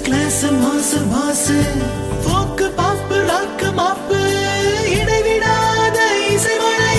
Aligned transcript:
Class 0.00 0.44
மாசு 0.52 1.00
மாசு. 1.06 1.56
போக்கு 2.24 2.70
பாப்பு 2.70 3.16
ராக்கு 3.30 3.68
மாப்பு. 3.78 4.20
இடைவிடாத 4.98 5.98
இசைமழை. 6.34 6.98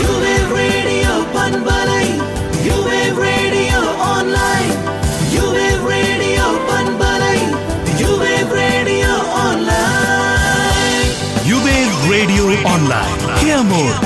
யுவே 0.00 0.34
ரேடியோ 0.54 1.14
பண்பலை. 1.34 2.06
யுவே 2.68 3.00
ரேடியோ 3.22 3.80
ஆன்லைன். 3.98 4.74
யுவே 5.36 5.68
ரேடியோ 5.88 6.46
பண்பலை. 6.68 7.38
யுவே 8.02 8.34
radio 8.52 9.14
online. 9.44 11.12
யுவேல் 11.52 11.94
radio 12.10 12.44
online. 12.64 13.16
Hear 13.42 13.64
more 13.64 13.96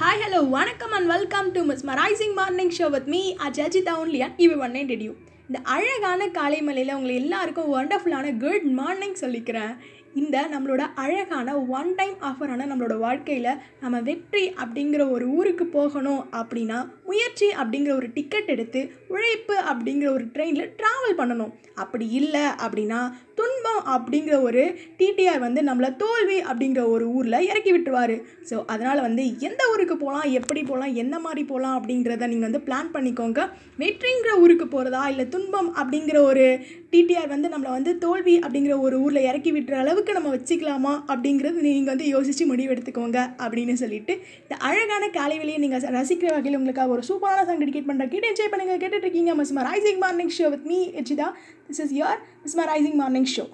hi 0.00 0.20
hello 0.24 0.48
வணக்கம் 0.48 0.92
and 0.92 1.06
welcome 1.06 1.52
to 1.52 1.62
mesmerising 1.86 2.34
morning 2.34 2.70
show 2.78 2.90
with 2.90 3.06
me 3.06 3.34
Ajitha 3.48 3.94
ஒன்லியா 4.04 4.28
இவி 4.38 4.58
ஒன் 4.58 4.72
நைன் 4.72 4.90
டிடியூ 4.92 5.14
இந்த 5.48 5.60
அழகான 5.64 6.28
காலை 6.28 6.62
மலையில் 6.62 6.94
உங்களை 6.94 7.14
எல்லாருக்கும் 7.14 7.70
ஒண்டர்ஃபுல்லான 7.74 8.36
குட் 8.38 8.66
மார்னிங் 8.78 9.14
சொல்லிக்கிறேன். 9.20 9.72
இந்த 10.14 10.48
நம்மளோட 10.52 10.82
அழகான 10.94 11.58
ஒன் 11.58 11.94
டைம் 11.94 12.16
ஆஃபரான 12.20 12.66
நம்மளோட 12.70 12.98
வாழ்க்கையில் 12.98 13.58
நம்ம 13.80 14.00
வெற்றி 14.00 14.50
அப்படிங்கிற 14.50 15.10
ஒரு 15.10 15.26
ஊருக்கு 15.28 15.66
போகணும் 15.66 16.22
அப்படின்னா 16.32 16.78
முயற்சி 17.08 17.48
அப்படிங்கிற 17.60 17.92
ஒரு 18.00 18.08
டிக்கெட் 18.16 18.52
எடுத்து 18.54 18.80
உழைப்பு 19.14 19.56
அப்படிங்கிற 19.70 20.08
ஒரு 20.16 20.24
ட்ரெயினில் 20.34 20.72
ட்ராவல் 20.80 21.18
பண்ணணும். 21.20 21.52
அப்படி 21.82 22.06
இல்லை 22.20 22.44
அப்படின்னா 22.64 23.00
துன்பம் 23.38 23.82
அப்படிங்கிற 23.94 24.36
ஒரு 24.46 24.62
டிடிஆர் 25.00 25.42
வந்து 25.44 25.60
நம்மளை 25.68 25.90
தோல்வி 26.02 26.38
அப்படிங்கிற 26.50 26.82
ஒரு 26.94 27.04
ஊரில் 27.16 27.46
இறக்கி 27.50 27.70
விட்டுருவார். 27.74 28.14
ஸோ 28.50 28.56
அதனால் 28.72 29.04
வந்து 29.06 29.24
எந்த 29.48 29.62
ஊருக்கு 29.72 29.96
போகலாம் 30.02 30.28
எப்படி 30.38 30.62
போகலாம் 30.70 30.96
எந்த 31.02 31.16
மாதிரி 31.26 31.42
போகலாம் 31.52 31.76
அப்படிங்கிறத 31.78 32.28
நீங்கள் 32.32 32.48
வந்து 32.48 32.62
பிளான் 32.68 32.90
பண்ணிக்கோங்க. 32.96 33.40
வெற்றிங்கிற 33.82 34.32
ஊருக்கு 34.42 34.66
போகிறதா 34.74 35.02
இல்லை 35.12 35.26
துன்பம் 35.34 35.70
அப்படிங்கிற 35.82 36.20
ஒரு 36.30 36.46
டிடிஆர் 36.92 37.32
வந்து 37.34 37.48
நம்மளை 37.52 37.72
வந்து 37.76 37.92
தோல்வி 38.04 38.34
அப்படிங்கிற 38.44 38.74
ஒரு 38.86 38.96
ஊரில் 39.04 39.26
இறக்கி 39.28 39.50
விட்டுற 39.56 39.76
அளவுக்கு 39.84 40.12
நம்ம 40.18 40.32
வச்சுக்கலாமா 40.36 40.94
அப்படிங்கிறது 41.12 41.66
நீங்கள் 41.68 41.92
வந்து 41.92 42.08
யோசித்து 42.14 42.44
முடிவெடுத்துக்கோங்க 42.52 43.18
அப்படின்னு 43.44 43.76
சொல்லிட்டு 43.82 44.14
இந்த 44.44 44.56
அழகான 44.68 45.10
காலை 45.18 45.38
வெளியை 45.42 45.60
நீங்கள் 45.64 45.94
ரசிக்கிற 45.98 46.30
வகையில் 46.36 46.58
உங்களுக்காக 46.58 46.97
ஒரு 46.98 47.06
சூப்பரான 47.08 47.42
சாங் 47.46 47.62
டெடிகேட் 47.62 47.88
பண்ணுறேன் 47.88 48.10
கேட்டு 48.12 48.28
என்ஜாய் 48.30 48.52
பண்ணுங்கள் 48.52 48.80
கேட்டுட்ருக்கீங்க 48.82 49.32
mesmerising 49.68 50.00
morning 50.04 50.32
show 50.38 50.46
with 50.48 50.66
me 50.66 50.78
தா 51.20 51.28
this 51.68 51.80
is 51.84 51.94
your 51.94 52.18
mesmerising 52.72 52.98
morning 53.02 53.28
show 53.34 53.44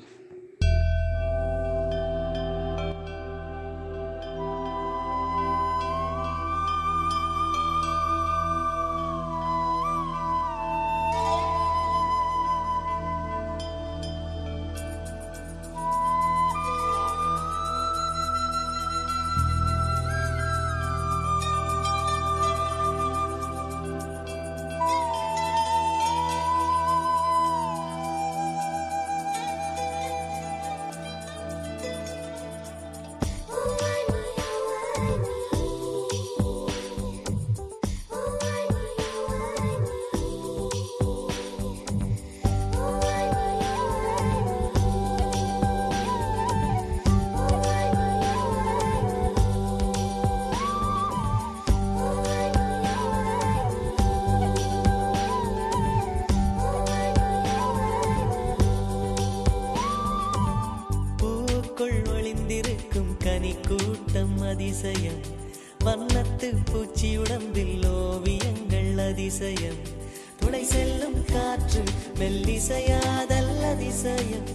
காற்று 71.54 71.82
மெல்லிசையாதல் 72.18 73.62
அதிசயம் 73.72 74.48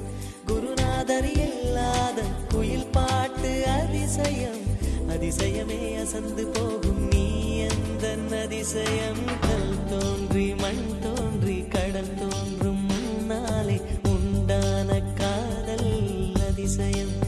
குருநாதர் 0.46 1.32
இல்லாத 1.32 2.22
குயில் 2.50 2.88
பாட்டு 2.88 3.66
அதிசயம். 3.68 4.60
அதிசயமே 5.08 6.02
அசந்து 6.02 6.46
போகும் 6.48 7.08
நீ 7.08 7.56
எந்த 7.58 8.18
அதிசயம்? 8.44 9.22
கல் 9.42 9.84
தோன்றி 9.90 10.56
மண் 10.56 11.00
தோன்றி 11.00 11.66
கடல் 11.70 12.14
தோன்றும் 12.14 12.86
முன்னாலே 12.86 13.82
உண்டான 14.04 15.02
காதல் 15.16 15.92
அதிசயம். 16.50 17.19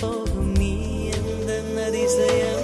போகும் 0.00 0.52
நீ 0.52 0.72
எந்த 1.10 1.50
அதிசயம் 1.86 2.57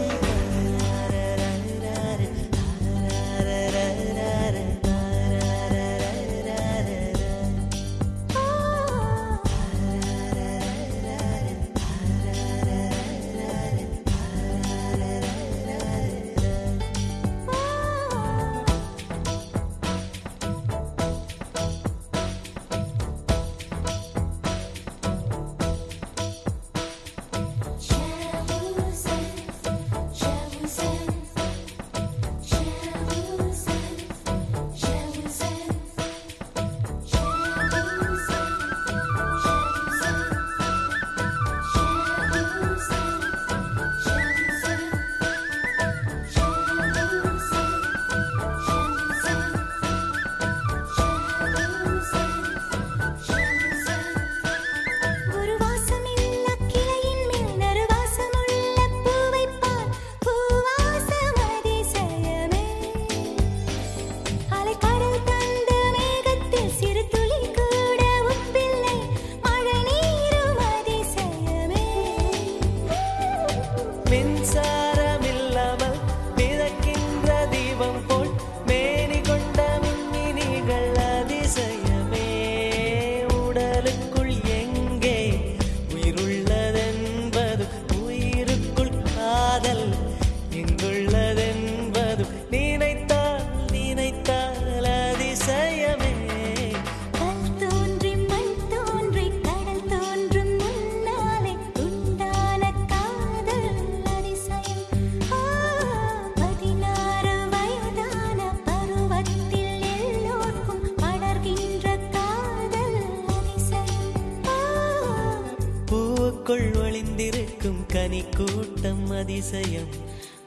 அதிசயம். 119.44 119.88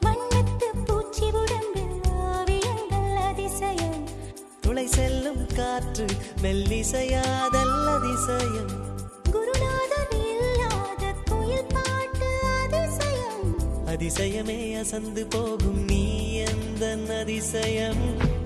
வண்ணத்து 0.02 0.86
பூச்சி 0.86 1.26
உடம்பில் 1.26 2.02
ஓவியங்கள் 2.10 3.16
அதிசயம். 3.16 4.08
துளை 4.62 4.88
செல்லும் 4.88 5.46
காற்று 5.56 6.06
மெல்லிசையாதல் 6.42 7.88
அதிசயம். 7.96 8.86
அதிசயம். 12.66 13.56
அதிசயமே 13.86 14.80
அசந்து 14.80 15.26
போகும் 15.26 15.86
நீ 15.86 16.34
எந்த 16.34 16.98
அதிசயம் 17.20 18.37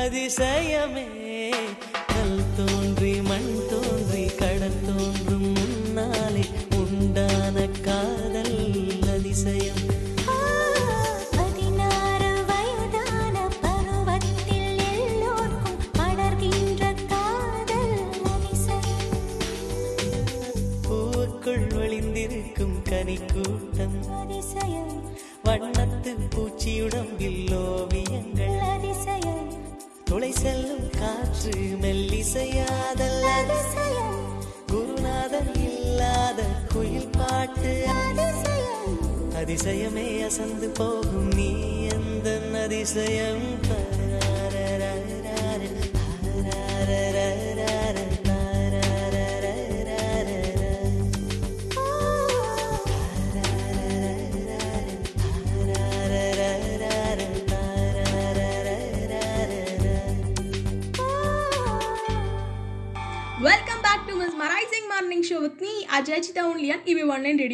அதிசயமே 0.00 1.06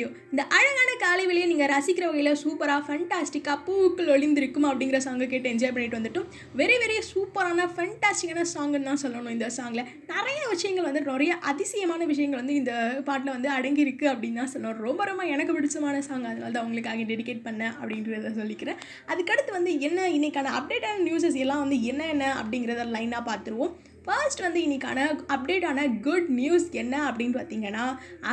முடியும் 0.07 0.33
இந்த 0.33 0.43
அழகான 0.57 0.91
காலை 1.05 1.25
வெளியே 1.31 1.47
நீங்கள் 1.51 1.71
ரசிக்கிற 1.73 2.05
வகையில் 2.11 2.39
சூப்பராக 2.43 2.81
ஃபண்டாஸ்டிக்காக 2.87 3.59
பூக்கள் 3.67 4.11
ஒளிந்திருக்கும் 4.15 4.67
அப்படிங்கிற 4.71 4.99
சாங்கை 5.07 5.27
கேட்டு 5.33 5.51
என்ஜாய் 5.53 5.75
பண்ணிட்டு 5.75 5.99
வந்துட்டோம். 5.99 6.29
வெரி 6.61 6.77
வெரி 6.83 6.97
சூப்பரான 7.13 7.67
ஃபண்டாஸ்டிக்கான 7.75 8.45
சாங்குன்னு 8.55 8.89
தான் 8.91 9.03
சொல்லணும் 9.05 9.35
இந்த 9.37 9.49
சாங்கில் 9.59 9.87
நிறைய 10.13 10.41
விஷயங்கள் 10.55 10.89
வந்து 10.89 11.03
நிறைய 11.11 11.35
அதிசயமான 11.51 12.05
விஷயங்கள் 12.13 12.43
வந்து 12.43 12.59
இந்த 12.61 12.73
பாட்டில் 13.09 13.35
வந்து 13.37 13.51
அடங்கியிருக்கு 13.57 14.09
அப்படின்னு 14.13 14.41
தான் 14.43 14.53
சொல்லணும். 14.55 14.83
ரொம்ப 14.89 15.05
ரொம்ப 15.11 15.25
எனக்கு 15.35 15.57
பிடிச்சமான 15.59 16.03
சாங் 16.09 16.29
அதனால 16.31 16.53
தான் 16.53 16.63
அவங்களுக்காக 16.65 17.07
டெடிகேட் 17.13 17.47
பண்ணேன் 17.49 17.75
அப்படின்றத 17.81 18.33
சொல்லிக்கிறேன். 18.41 18.81
அதுக்கடுத்து 19.13 19.59
வந்து 19.59 19.73
என்ன 19.89 20.09
இன்னைக்கான 20.19 20.55
அப்டேட்டான 20.61 21.03
நியூஸஸ் 21.09 21.43
எல்லாம் 21.45 21.65
வந்து 21.65 21.79
என்ன 21.93 22.03
என்ன 22.15 22.25
அப்படிங்கிறத 22.41 22.89
லைனாக 22.97 23.25
பார்த்துருவோம். 23.31 23.75
ஃபர்ஸ்ட் 24.07 24.43
வந்து 24.45 24.61
இன்னைக்கான 24.61 25.05
அப்டேட்டான 25.35 25.87
குட் 26.01 26.29
நியூஸ் 26.39 26.67
என்ன 26.73 26.95
அப்படின்னு 27.09 27.37
பார்த்தீங்கன்னா 27.39 27.85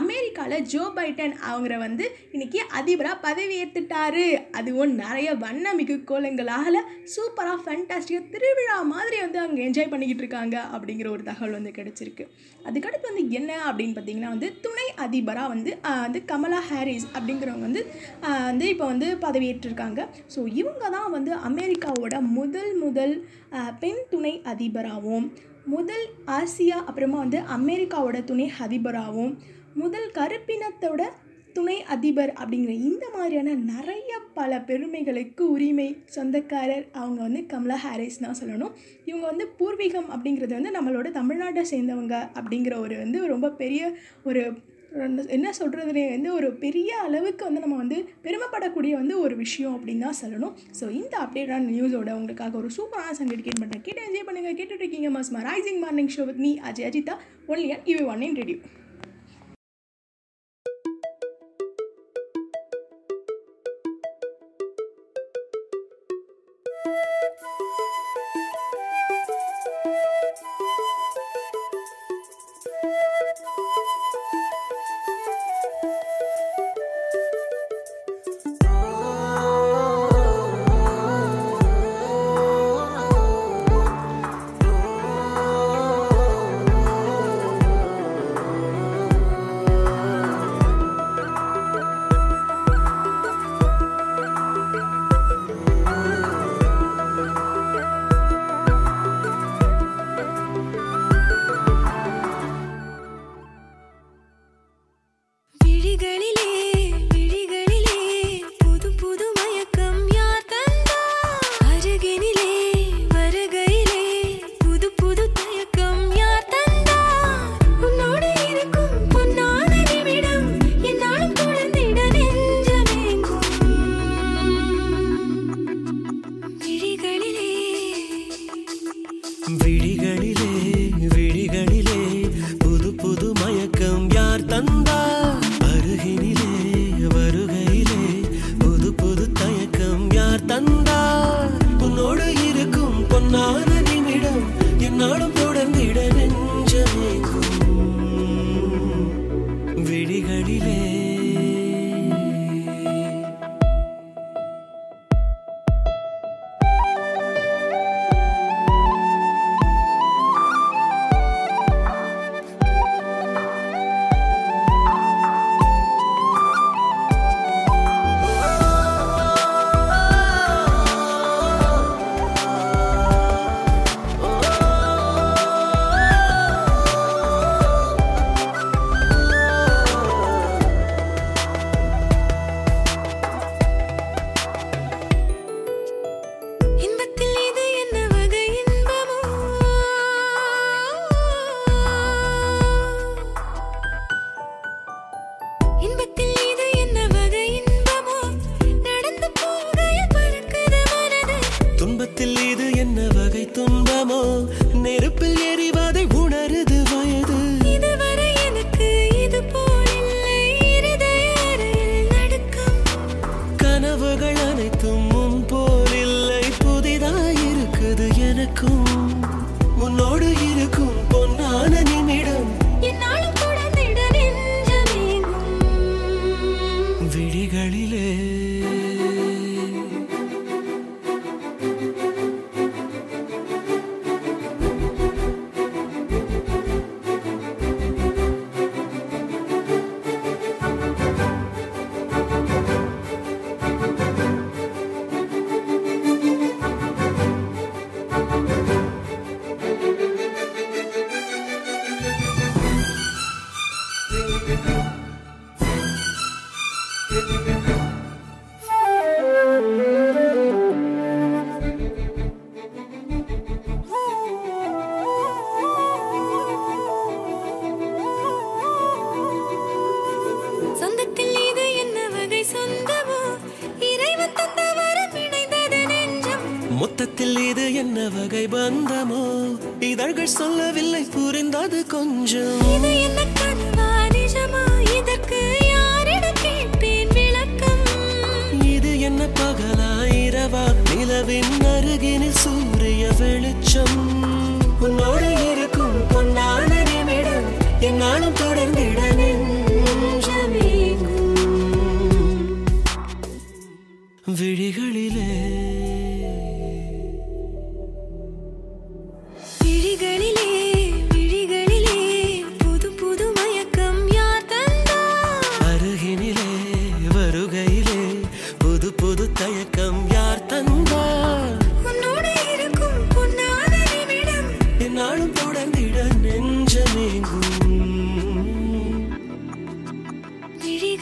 அமெரிக்காவில் 0.01 0.65
ஜோ 0.73 0.83
பைடன் 0.97 1.33
அவங்கள 1.49 1.77
வந்து 1.77 2.05
இன்னைக்கு 2.31 2.59
அதிபராக 2.79 3.17
பதவியேற்றுட்டாரு 3.27 4.25
அதுவும் 4.51 4.93
நிறைய 4.95 5.29
வண்ணமிகு 5.45 5.97
கோலங்களால் 6.11 6.79
சூப்பராக 7.15 7.57
ஃபண்டாஸ்டிக்காக 7.63 8.29
திருவிழா 8.33 8.77
மாதிரி 8.93 9.19
வந்து 9.19 9.39
அவங்க 9.39 9.61
என்ஜாய் 9.61 9.89
பண்ணிக்கிட்டு 9.89 10.25
இருக்காங்க 10.25 10.57
அப்படிங்கிற 10.75 11.09
ஒரு 11.09 11.23
தகவல் 11.23 11.57
வந்து 11.59 11.73
கிடச்சிருக்கு. 11.79 12.27
அதுக்கடுத்து 12.65 13.11
வந்து 13.11 13.23
என்ன 13.29 13.51
அப்படின்னு 13.67 13.95
பார்த்தீங்கன்னா 13.95 14.33
வந்து 14.35 14.49
துணை 14.61 14.87
அதிபராக 15.05 15.47
வந்து 15.47 15.71
வந்து 16.03 16.19
கமலா 16.25 16.59
ஹாரிஸ் 16.69 17.07
அப்படிங்கிறவங்க 17.13 17.65
வந்து 17.69 17.83
வந்து 18.49 18.65
இப்போ 18.69 18.85
வந்து 18.85 19.07
பதவியேற்றிருக்காங்க. 19.21 20.01
ஸோ 20.35 20.39
இவங்க 20.53 20.83
தான் 20.89 21.09
வந்து 21.11 21.31
அமெரிக்காவோட 21.49 22.15
முதல் 22.39 22.71
முதல் 22.75 23.15
பெண் 23.79 24.03
துணை 24.09 24.33
அதிபராகவும் 24.43 25.27
முதல் 25.65 26.05
ஆசியா 26.37 26.77
அப்புறமா 26.89 27.17
வந்து 27.17 27.39
அமெரிக்காவோட 27.57 28.17
துணை 28.23 28.47
அதிபராகவும் 28.59 29.35
முதல் 29.73 30.09
கருப்பினத்தோட 30.11 31.01
துணை 31.55 31.77
அதிபர் 31.95 32.31
அப்படிங்கிற 32.41 32.73
இந்த 32.89 33.05
மாதிரியான 33.15 33.55
நிறைய 33.71 34.11
பல 34.33 34.59
பெருமைகளுக்கு 34.69 35.43
உரிமை 35.51 35.87
சொந்தக்காரர் 36.15 36.85
அவங்க 37.01 37.19
வந்து 37.21 37.41
கமலா 37.45 37.77
ஹாரிஸ் 37.85 38.21
தான் 38.25 38.39
சொல்லணும். 38.41 38.75
இவங்க 39.05 39.25
வந்து 39.31 39.47
பூர்வீகம் 39.59 40.11
அப்படிங்கிறது 40.15 40.53
வந்து 40.59 40.75
நம்மளோட 40.77 41.09
தமிழ்நாட்டை 41.19 41.63
சேர்ந்தவங்க 41.73 42.15
அப்படிங்கிற 42.39 42.75
ஒரு 42.79 42.97
வந்து 42.97 43.19
ரொம்ப 43.27 43.49
பெரிய 43.63 43.91
ஒரு 44.23 44.43
என்ன 45.35 45.51
சொல்கிறதுனே 45.59 46.03
வந்து 46.09 46.29
ஒரு 46.33 46.49
பெரிய 46.63 46.89
அளவுக்கு 47.05 47.43
வந்து 47.45 47.63
நம்ம 47.63 47.77
வந்து 47.77 47.97
பெருமைப்படக்கூடிய 48.25 48.93
வந்து 48.99 49.15
ஒரு 49.19 49.35
விஷயம் 49.35 49.75
அப்படின்னு 49.77 50.05
தான் 50.07 50.19
சொல்லணும். 50.21 50.53
ஸோ 50.79 50.85
இந்த 50.99 51.15
அப்டேட்டான 51.23 51.67
நியூஸோட 51.71 52.11
உங்களுக்காக 52.11 52.57
ஒரு 52.57 52.69
சூப்பரான 52.77 53.15
சங்கடிக்கேட் 53.21 53.61
பண்ணுறேன் 53.61 53.85
கேட்டு 53.87 54.05
என்ஜாய் 54.07 54.27
பண்ணுங்கள் 54.29 54.57
கேட்டுட்ருக்கீங்க 54.59 55.09
இருக்கீங்க 55.09 55.09
mesmerising 55.49 55.81
morning 55.85 56.13
show 56.17 56.25
with 56.29 56.41
me 56.45 56.53
Ajay 56.69 56.87
Ajitha 56.89 57.15
only 57.47 57.69
and 57.75 57.87
EV 57.93 58.05
one 58.13 58.21
இன் 58.21 58.39
ரெடியூ 58.41 58.59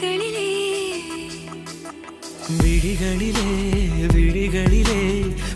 விழிகளிலே. 0.02 0.48
விழிகளிலே 2.60 3.48
விழிகளிலே. 4.14 5.00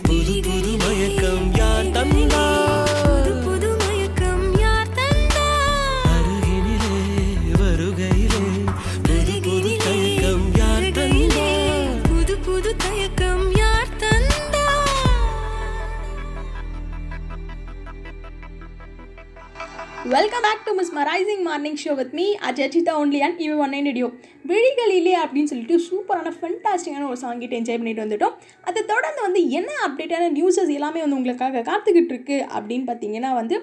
புது 0.07 0.35
புது 0.45 0.71
மயக்கம் 0.83 1.47
யார் 1.57 1.91
தந்தார் 1.91 3.03
புது 3.05 3.33
புது 3.45 3.69
மயக்கம் 3.81 4.45
யார் 4.59 4.93
தந்தா? 4.97 5.47
அருகினிலே 6.13 7.01
வருகையிலே. 7.61 8.43
புது 9.07 9.35
புது 9.47 9.73
தயக்கம் 9.85 10.45
யார் 10.57 10.87
தந்தார் 10.91 12.01
புது 12.09 12.37
புது 12.39 12.75
தயக்கம் 12.75 13.45
யார் 13.57 13.93
தந்தா? 14.03 14.65
Welcome 20.09 20.41
back 20.41 20.65
to 20.65 20.73
mesmerising 20.95 21.43
morning 21.43 21.79
show 21.85 21.93
with 21.95 22.13
me 22.13 22.25
Ajitha 22.49 22.93
only 23.01 23.19
and 23.19 23.39
இவ 23.39 23.55
ஒன் 23.57 23.73
நைன் 23.73 23.83
ரேடியோ 23.83 24.07
விழிகளிலே 24.49 25.13
அப்படின்னு 25.23 25.51
சொல்லிட்டு 25.51 25.77
சூப்பரான 25.87 26.31
ஃபென்டாஸ்டிக்கான 26.37 27.07
ஒரு 27.11 27.19
சாங் 27.21 27.41
கிட்ட 27.43 27.55
என்ஜாய் 27.59 27.79
பண்ணிட்டு 27.81 28.03
வந்துட்டோம். 28.05 28.35
அதை 28.69 28.81
தொடர்ந்து 28.91 29.21
வந்து 29.27 29.41
என்ன 29.59 29.71
அப்டேட்டான 29.87 30.29
நியூஸஸ் 30.37 30.71
எல்லாமே 30.77 30.99
வந்து 31.03 31.17
உங்களுக்காக 31.19 31.63
காத்துக்கிட்டு 31.69 32.13
இருக்கு 32.15 32.37
அப்படின்னு 32.57 32.85
பார்த்தீங்கன்னா 32.89 33.31
வந்து 33.39 33.55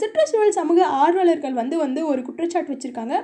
சுற்றுச்சூழல் 0.00 0.56
சமூக 0.60 0.86
ஆர்வலர்கள் 1.02 1.58
வந்து 1.62 1.76
வந்து 1.84 2.00
ஒரு 2.12 2.20
குற்றச்சாட்டு 2.28 2.72
வச்சுருக்காங்க. 2.74 3.14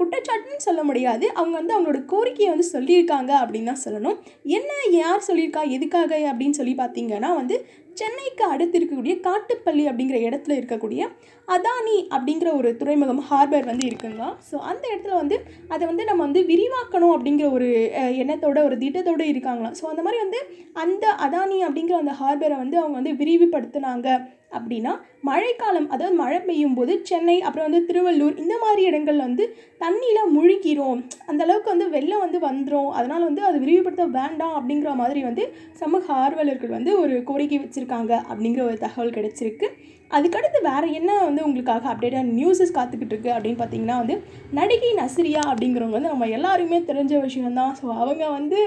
குற்றச்சாட்டுன்னு 0.00 0.66
சொல்ல 0.68 0.82
முடியாது. 0.90 1.26
அவங்க 1.38 1.54
வந்து 1.60 1.74
அவங்களோட 1.76 2.00
கோரிக்கையை 2.12 2.50
வந்து 2.54 2.68
சொல்லியிருக்காங்க 2.74 3.32
அப்படின்னு 3.42 3.70
தான் 3.72 3.84
சொல்லணும். 3.86 4.16
என்ன 4.58 4.70
யார் 5.00 5.26
சொல்லியிருக்கா 5.28 5.64
எதுக்காக 5.76 6.14
அப்படின்னு 6.32 6.58
சொல்லி 6.60 6.76
பார்த்தீங்கன்னா 6.82 7.32
வந்து 7.40 7.56
சென்னைக்கு 7.98 8.44
அடுத்து 8.52 8.76
இருக்கக்கூடிய 8.78 9.14
காட்டுப்பள்ளி 9.26 9.84
அப்படிங்கிற 9.90 10.18
இடத்துல 10.28 10.56
இருக்கக்கூடிய 10.60 11.02
அதானி 11.48 11.96
அப்படிங்கிற 12.14 12.48
ஒரு 12.60 12.70
துறைமுகம் 12.80 13.22
ஹார்பர் 13.28 13.68
வந்து 13.70 13.84
இருக்குங்க. 13.90 14.24
ஸோ 14.48 14.56
அந்த 14.70 14.84
இடத்துல 14.90 15.14
வந்து 15.20 15.36
அதை 15.74 15.84
வந்து 15.90 16.04
நம்ம 16.08 16.22
வந்து 16.26 16.42
விரிவாக்கணும் 16.52 17.14
அப்படிங்கிற 17.16 17.46
ஒரு 17.58 17.68
எண்ணத்தோட 18.22 18.58
ஒரு 18.68 18.76
திட்டத்தோடு 18.82 19.26
இருக்காங்களாம். 19.32 19.76
ஸோ 19.80 19.86
அந்த 19.92 20.02
மாதிரி 20.06 20.20
வந்து 20.24 20.40
அந்த 20.84 21.06
அதானி 21.26 21.60
அப்படிங்கிற 21.68 21.96
அந்த 22.02 22.14
ஹார்பரை 22.20 22.58
வந்து 22.64 22.78
அவங்க 22.82 22.96
வந்து 23.00 23.14
விரிவுபடுத்தினாங்க. 23.22 24.08
அப்படின்னா 24.52 24.92
மழைக்காலம் 25.28 25.88
அதாவது 25.94 26.14
மழை 26.20 26.38
பெய்யும் 26.46 26.76
போது 26.78 26.92
சென்னை 27.08 27.36
அப்புறம் 27.46 27.66
வந்து 27.68 27.80
திருவள்ளூர் 27.88 28.40
இந்த 28.42 28.54
மாதிரி 28.64 28.82
இடங்கள்ல 28.90 29.26
வந்து 29.28 29.44
தண்ணியில் 29.82 30.32
முழுகிறோம். 30.36 31.00
அந்த 31.30 31.40
அளவுக்கு 31.46 31.72
வந்து 31.74 31.88
வெள்ளம் 31.96 32.24
வந்து 32.24 32.38
வந்துடும் 32.46 32.90
அதனால் 32.98 33.28
வந்து 33.28 33.42
அது 33.48 33.58
விரிவுபடுத்த 33.64 34.06
வேண்டாம் 34.18 34.56
அப்படிங்கிற 34.58 34.94
மாதிரி 35.02 35.22
வந்து 35.28 35.44
சமூக 35.82 36.12
ஆர்வலர்கள் 36.22 36.76
வந்து 36.78 36.92
ஒரு 37.02 37.16
கோரிக்கை 37.30 37.60
வச்சுருக்காங்க 37.64 38.12
அப்படிங்கிற 38.30 38.64
ஒரு 38.70 38.78
தகவல் 38.86 39.16
கிடைச்சிருக்கு. 39.18 39.68
அதுக்கடுத்து 40.16 40.58
வேறு 40.68 40.86
என்ன 40.98 41.10
வந்து 41.26 41.40
உங்களுக்காக 41.46 41.88
அப்டேட்டாக 41.90 42.30
நியூஸஸ் 42.36 42.74
காத்துக்கிட்டு 42.76 43.14
இருக்கு 43.14 43.30
அப்படின்னு 43.34 43.58
பார்த்தீங்கன்னா 43.60 43.96
வந்து 44.02 44.14
நடிகை 44.58 44.90
நஸ்ரியா 45.00 45.42
அப்படிங்கிறவங்க 45.50 45.96
வந்து 45.98 46.12
நம்ம 46.14 46.28
எல்லாருமே 46.36 46.78
தெரிஞ்ச 46.90 47.14
விஷயம்தான். 47.26 47.74
ஸோ 47.80 47.86
அவங்க 48.02 48.24
வந்து 48.38 48.58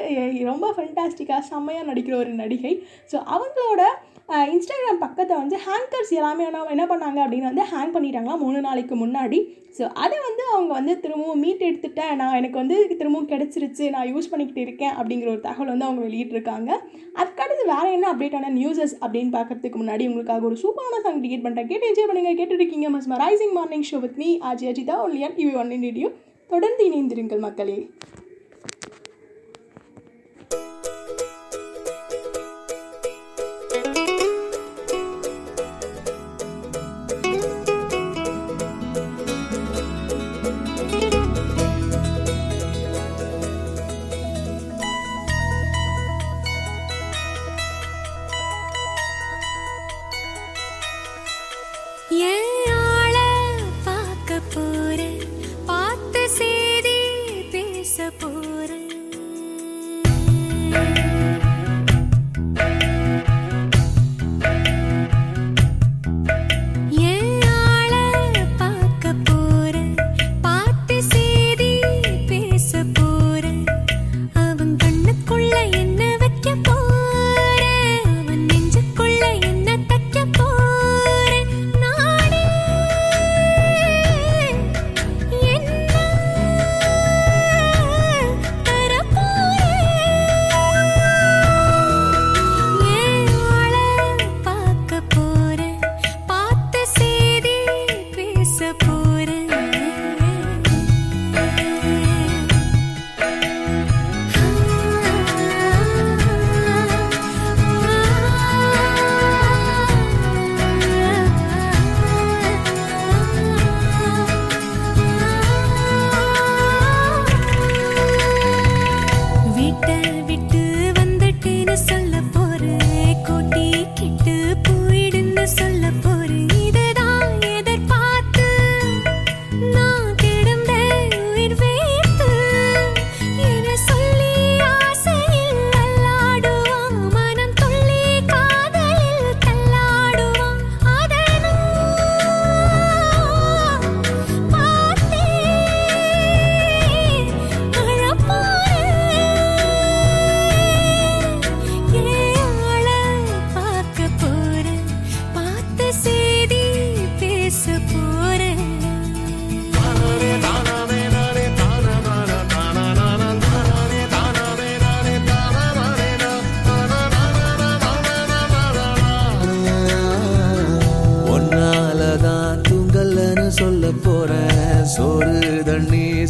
ரொம்ப 0.51 0.67
ஃபென்டாஸ்டிக்காக 0.77 1.41
செம்மையாக 1.49 1.89
நடிக்கிற 1.89 2.15
ஒரு 2.23 2.33
நடிகை. 2.43 2.73
ஸோ 3.13 3.17
அவங்களோட 3.35 3.83
இன்ஸ்டாகிராம் 4.51 5.01
பக்கத்தை 5.03 5.33
வந்து 5.39 5.55
ஹேங்கர்ஸ் 5.63 6.11
எல்லாமே 6.17 6.43
என்ன 6.73 6.83
பண்ணாங்க 6.91 7.19
அப்படின்னு 7.23 7.49
வந்து 7.49 7.63
ஹேங் 7.71 7.93
பண்ணிட்டாங்களா 7.95 8.35
மூணு 8.43 8.59
நாளைக்கு 8.65 8.95
முன்னாடி. 9.01 9.39
ஸோ 9.77 9.83
அதை 10.03 10.17
வந்து 10.27 10.43
அவங்க 10.53 10.71
வந்து 10.77 10.93
திரும்பவும் 11.03 11.41
மீட் 11.43 11.65
எடுத்துட்டேன் 11.69 12.13
நான் 12.19 12.37
எனக்கு 12.39 12.57
வந்து 12.61 12.77
திரும்பவும் 12.99 13.29
கிடச்சிருச்சு 13.33 13.85
நான் 13.95 14.09
யூஸ் 14.13 14.29
பண்ணிக்கிட்டு 14.31 14.63
இருக்கேன் 14.65 14.95
அப்படிங்கிற 14.97 15.29
ஒரு 15.33 15.41
தகவல் 15.47 15.71
வந்து 15.73 15.87
அவங்க 15.87 16.01
வெளியிட்டிருக்காங்க. 16.07 16.71
அதுக்கடுத்து 17.19 17.65
வேறு 17.73 17.91
என்ன 17.97 18.07
அப்டேட்டான 18.13 18.53
நியூஸஸ் 18.59 18.95
அப்படின்னு 19.03 19.33
பார்க்கறதுக்கு 19.37 19.81
முன்னாடி 19.83 20.05
உங்களுக்காக 20.11 20.49
ஒரு 20.51 20.59
சூப்பரான 20.63 21.01
சாங் 21.05 21.23
டிக்கெட் 21.25 21.45
பண்ணுறேன் 21.47 21.69
கேட்டு 21.71 21.89
என்ஜாய் 21.91 22.09
பண்ணுங்கள் 22.11 22.39
கேட்டுருக்கீங்க 22.41 22.89
mesmerising 23.25 23.55
morning 23.59 23.87
show 23.91 23.99
with 24.05 24.19
me 24.23 24.31
Aji 24.51 24.67
Ajitha 24.73 24.97
ஒன்லியன் 25.05 25.37
இவி 25.43 25.53
ஒன் 25.63 25.73
இன் 25.77 25.87
ரேடியோ 25.89 26.09
தொடர்ந்து 26.49 26.83
இணைந்திருங்கள் 26.89 27.45
மக்களே. 27.47 27.79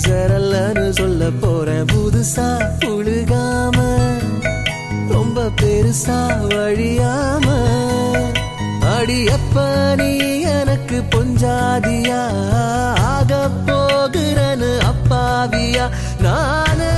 தண்ணி 0.02 0.14
சரலன்னு 0.20 0.90
சொல்ல 0.90 1.30
போறேன். 1.42 1.86
புதுசா 1.86 2.46
புழுகாம 2.80 3.78
ரொம்ப 5.10 5.42
பெருசா 5.62 6.18
வழியாம. 6.52 7.46
அடி 8.98 9.26
எப்ப 9.26 9.66
நீ 9.98 10.42
எனக்கு 10.42 11.04
பொஞ்சாதியா? 11.10 12.22
ஆக 13.04 13.50
போகிறனு 13.68 14.72
அப்பாவியா? 14.92 15.90
நானே 16.22 16.94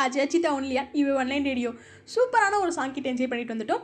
ஷோ 0.00 0.04
ஆஜ் 0.04 0.18
அஜிதா 0.18 0.50
ஒன்லியா 0.58 0.82
இவ 0.92 1.08
ஒன்லைன் 1.22 1.46
ரேடியோ 1.48 1.70
சூப்பரான 2.12 2.58
ஒரு 2.60 2.72
சாங் 2.72 2.92
கிட்ட 2.92 3.08
என்ஜாய் 3.10 3.28
பண்ணிட்டு 3.28 3.54
வந்துட்டோம். 3.54 3.82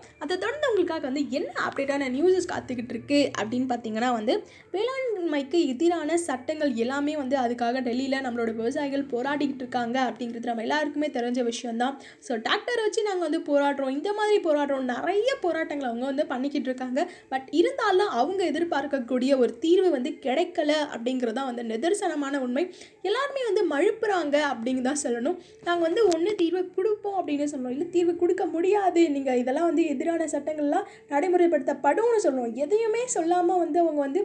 உங்களுக்காக 0.76 1.06
வந்து 1.08 1.22
என்ன 1.36 1.50
அப்டேட்டான 1.66 2.06
நியூஸஸ் 2.14 2.48
காத்துக்கிட்டு 2.50 2.92
இருக்கு 2.94 3.18
அப்படின்னு 3.40 3.66
பார்த்தீங்கன்னா 3.70 4.08
வந்து 4.16 4.32
வேளாண்மைக்கு 4.74 5.58
எதிரான 5.72 6.16
சட்டங்கள் 6.24 6.72
எல்லாமே 6.82 7.12
வந்து 7.20 7.36
அதுக்காக 7.42 7.80
டெல்லியில் 7.86 8.24
நம்மளோட 8.24 8.50
விவசாயிகள் 8.58 9.04
போராடிக்கிட்டு 9.12 9.62
இருக்காங்க 9.64 9.96
அப்படிங்கிறது 10.08 10.50
நம்ம 10.50 10.64
எல்லாருக்குமே 10.66 11.08
தெரிஞ்ச 11.16 11.40
விஷயம்தான். 11.48 11.94
ஸோ 12.26 12.32
டிராக்டர் 12.46 12.82
வச்சு 12.84 13.06
நாங்கள் 13.08 13.26
வந்து 13.28 13.40
போராடுறோம். 13.48 13.92
இந்த 13.96 14.10
மாதிரி 14.18 14.36
போராடுறோம். 14.48 14.84
நிறைய 14.92 15.30
போராட்டங்கள் 15.44 15.88
அவங்க 15.90 16.06
வந்து 16.10 16.26
பண்ணிக்கிட்டு 16.32 16.70
இருக்காங்க. 16.70 17.00
பட் 17.32 17.48
இருந்தாலும் 17.60 18.12
அவங்க 18.20 18.42
எதிர்பார்க்கக்கூடிய 18.50 19.32
ஒரு 19.44 19.54
தீர்வு 19.64 19.88
வந்து 19.96 20.12
கிடைக்கல 20.26 20.70
அப்படிங்கிறது 20.94 21.38
தான் 21.40 21.50
வந்து 21.50 21.64
நிதர்சனமான 21.72 22.42
உண்மை. 22.48 22.66
எல்லாருமே 23.10 23.44
வந்து 23.50 23.64
மழுப்புறாங்க 23.72 24.36
அப்படின்னு 24.52 24.84
தான் 24.90 25.02
சொல்லணும். 25.06 25.40
நாங்கள் 25.70 25.86
வந்து 25.88 26.04
ஒன்று 26.12 26.36
தீர்வு 26.42 26.64
கொடுப்போம் 26.78 27.18
அப்படின்னு 27.22 27.50
சொல்லணும் 27.54 27.76
இல்லை 27.78 27.88
தீர்வு 27.96 28.14
கொடுக்க 28.24 28.46
முடியாது. 28.54 29.02
நீங்கள் 29.16 29.40
இதெல்லாம் 29.44 29.70
வந்து 29.72 29.84
எதிரான 29.94 30.28
சட்டங்கள்லாம் 30.66 30.88
நடைமுறைப்படுத்தப்படும்னு 31.12 32.18
சொல்லணும். 32.24 32.54
எதையுமே 32.64 33.02
சொல்லாமல் 33.16 33.60
வந்து 33.62 33.78
அவங்க 33.82 34.00
வந்து 34.06 34.20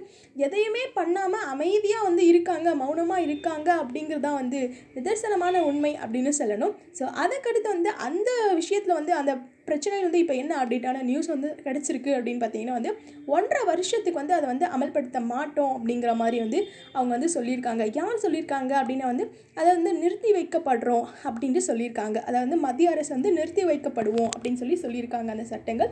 எதையுமே 0.46 0.84
பண்ணாமல் 0.98 1.48
அமைதியாக 1.54 2.08
வந்து 2.08 2.24
இருக்காங்க 2.32 2.68
மௌனமாக 2.82 3.26
இருக்காங்க 3.28 3.70
அப்படிங்கிறது 3.82 4.26
தான் 4.28 4.40
வந்து 4.42 4.60
நிதர்சனமான 4.98 5.64
உண்மை 5.70 5.94
அப்படின்னு 6.04 6.34
சொல்லணும். 6.42 6.76
ஸோ 7.00 7.04
அதுக்கடுத்து 7.24 7.68
வந்து 7.76 7.92
அந்த 8.08 8.30
விஷயத்தில் 8.62 8.98
வந்து 9.00 9.16
அந்த 9.22 9.34
பிரச்சனையில் 9.72 10.08
வந்து 10.08 10.22
இப்போ 10.24 10.36
என்ன 10.44 10.54
அப்டேட்டான 10.62 11.04
நியூஸ் 11.10 11.30
வந்து 11.36 11.50
கிடச்சிருக்கு 11.66 12.12
அப்படின்னு 12.18 12.44
பார்த்தீங்கன்னா 12.44 12.78
வந்து 12.80 12.94
ஒன்றரை 13.36 13.62
வருஷத்துக்கு 13.72 14.20
வந்து 14.22 14.36
அதை 14.38 14.48
வந்து 14.54 14.66
அமல்படுத்த 14.76 15.20
மாட்டோம் 15.34 15.74
அப்படிங்கிற 15.78 16.12
மாதிரி 16.22 16.38
வந்து 16.46 16.60
அவங்க 16.98 17.12
வந்து 17.16 17.30
சொல்லியிருக்காங்க. 17.36 17.84
யார் 18.00 18.24
சொல்லியிருக்காங்க 18.26 18.72
அப்படின்னா 18.82 19.08
வந்து 19.12 19.26
அதை 19.60 19.70
வந்து 19.78 19.92
நிறுத்தி 20.02 20.30
வைக்கப்படுறோம் 20.38 21.06
அப்படின்ட்டு 21.28 21.62
சொல்லியிருக்காங்க. 21.68 22.18
அதை 22.28 22.38
வந்து 22.44 22.58
மத்திய 22.66 22.94
அரசு 22.94 23.12
வந்து 23.16 23.32
நிறுத்தி 23.38 23.64
வைக்கப்படுவோம் 23.72 24.32
அப்படின்னு 24.34 24.62
சொல்லி 24.62 24.78
சொல்லியிருக்காங்க 24.84 25.30
அந்த 25.36 25.46
சட்டங்கள். 25.54 25.92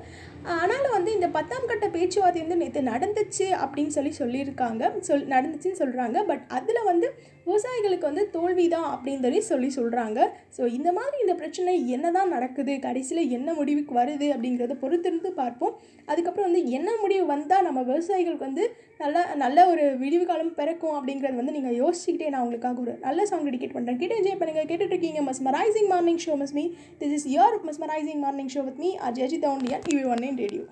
ஆனாலும் 0.57 0.95
வந்து 0.97 1.11
இந்த 1.17 1.29
பத்தாம் 1.37 1.69
கட்ட 1.71 1.87
பேச்சுவார்த்தை 1.95 2.43
வந்து 2.45 2.59
நேற்று 2.63 2.83
நடந்துச்சு 2.91 3.47
அப்படின்னு 3.63 3.95
சொல்லி 3.97 4.13
சொல்லியிருக்காங்க. 4.21 4.83
சொல் 5.07 5.27
நடந்துச்சுன்னு 5.35 5.81
சொல்கிறாங்க 5.83 6.17
பட் 6.31 6.45
அதில் 6.59 6.87
வந்து 6.91 7.09
விவசாயிகளுக்கு 7.49 8.09
வந்து 8.09 8.23
தோல்வி 8.29 8.65
தான் 8.73 8.89
அப்படின்னு 8.93 9.23
சொல்லி 9.23 9.41
சொல்லி 9.49 9.69
சொல்கிறாங்க 9.77 10.19
ஸோ 10.57 10.61
இந்த 10.73 10.89
மாதிரி 10.91 11.17
இந்த 11.23 11.33
பிரச்சனை 11.35 11.73
என்ன 11.95 12.07
தான் 12.11 12.33
நடக்குது? 12.35 12.73
கடைசியில் 12.79 13.31
என்ன 13.37 13.49
முடிவுக்கு 13.53 13.93
வருது 13.99 14.27
அப்படிங்கிறத 14.33 14.75
பொறுத்திருந்து 14.83 15.29
பார்ப்போம். 15.39 15.73
அதுக்கப்புறம் 16.07 16.47
வந்து 16.49 16.61
என்ன 16.71 16.89
முடிவு 17.01 17.25
வந்தால் 17.25 17.65
நம்ம 17.67 17.83
விவசாயிகளுக்கு 17.83 18.47
வந்து 18.47 18.65
நல்ல 18.99 19.17
நல்ல 19.35 19.67
ஒரு 19.71 19.83
விடிவு 19.95 20.25
காலம் 20.25 20.53
பிறக்கும் 20.53 20.97
அப்படிங்கிறது 20.97 21.39
வந்து 21.41 21.55
நீங்கள் 21.57 21.77
யோசிச்சுக்கிட்டே 21.81 22.29
நான் 22.29 22.45
உங்களுக்காக 22.45 22.81
ஒரு 22.81 22.95
நல்ல 22.99 23.25
சாங் 23.25 23.47
டெடிகேட் 23.47 23.75
பண்ணுறேன் 23.75 23.99
கிட்ட 24.01 24.19
என்ஜாய் 24.19 24.41
பண்ணுங்கள் 24.41 24.69
கேட்டுட்ருக்கீங்க 24.71 25.23
மஸ்மரைசிங் 25.29 25.89
மார்னிங் 25.93 26.23
ஷோ 26.25 26.35
மஸ் 26.35 26.55
me 26.59 26.65
this 27.01 27.15
is 27.19 27.27
your 27.35 27.57
mesmerising 27.69 28.23
morning 28.25 28.53
show 28.55 28.63
with 28.67 28.81
me 28.85 28.91
Ajay 29.09 29.43
தவுண்டியா 29.45 29.79
TV 29.87 30.03
one 30.13 30.23
nine 30.25 30.41
radio 30.43 30.65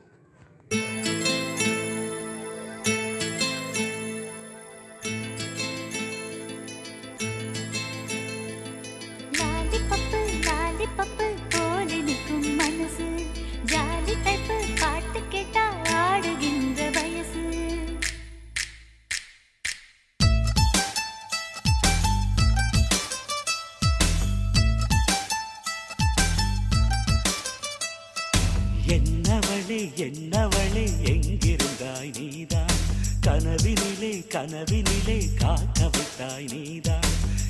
கனவினிலே 34.50 35.16
காக்க 35.40 35.80
விட்டாய் 35.94 36.46
நீதான் 36.52 37.08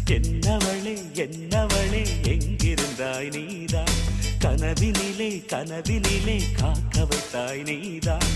என்னவளே 0.10 0.94
என்னவளே 1.24 2.02
எங்கிருந்தாய் 2.32 3.30
நீதான் 3.36 3.94
கனவினிலே 4.46 5.30
கனவினிலே 5.54 6.38
காக்க 6.62 7.06
விட்டாய் 7.12 7.62
நீதான் 7.64 8.27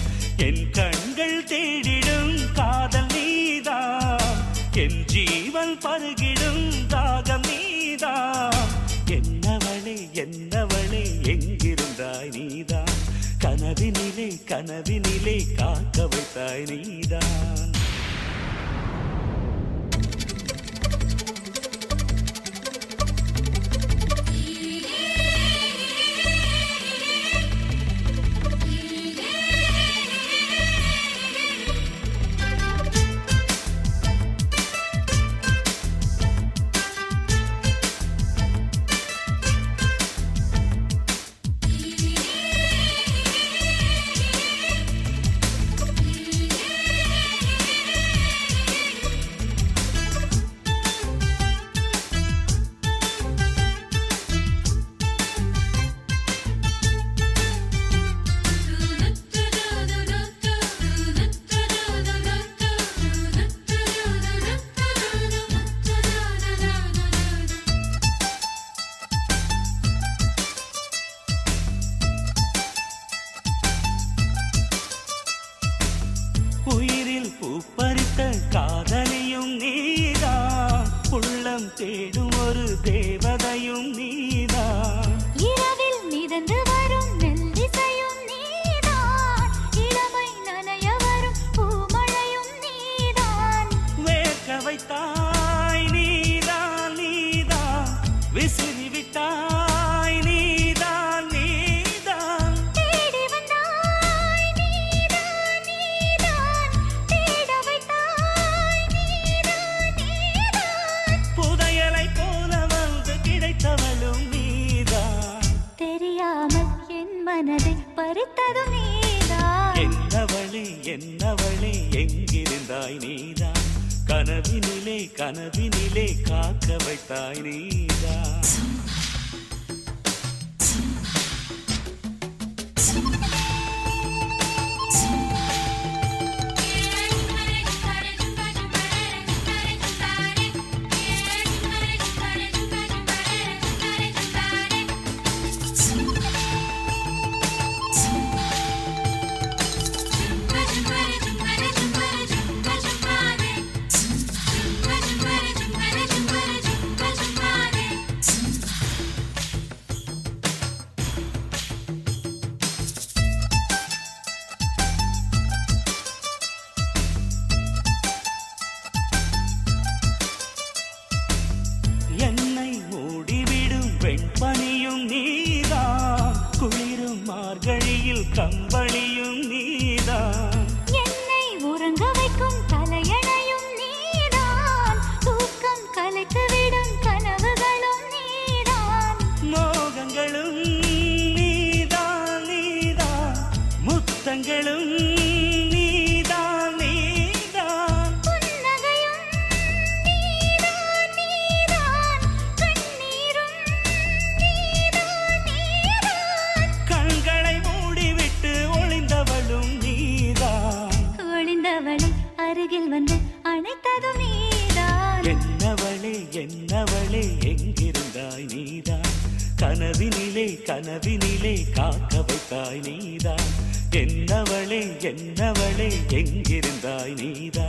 எங்கிருந்தாய் 226.12 227.14
நீதா? 227.20 227.66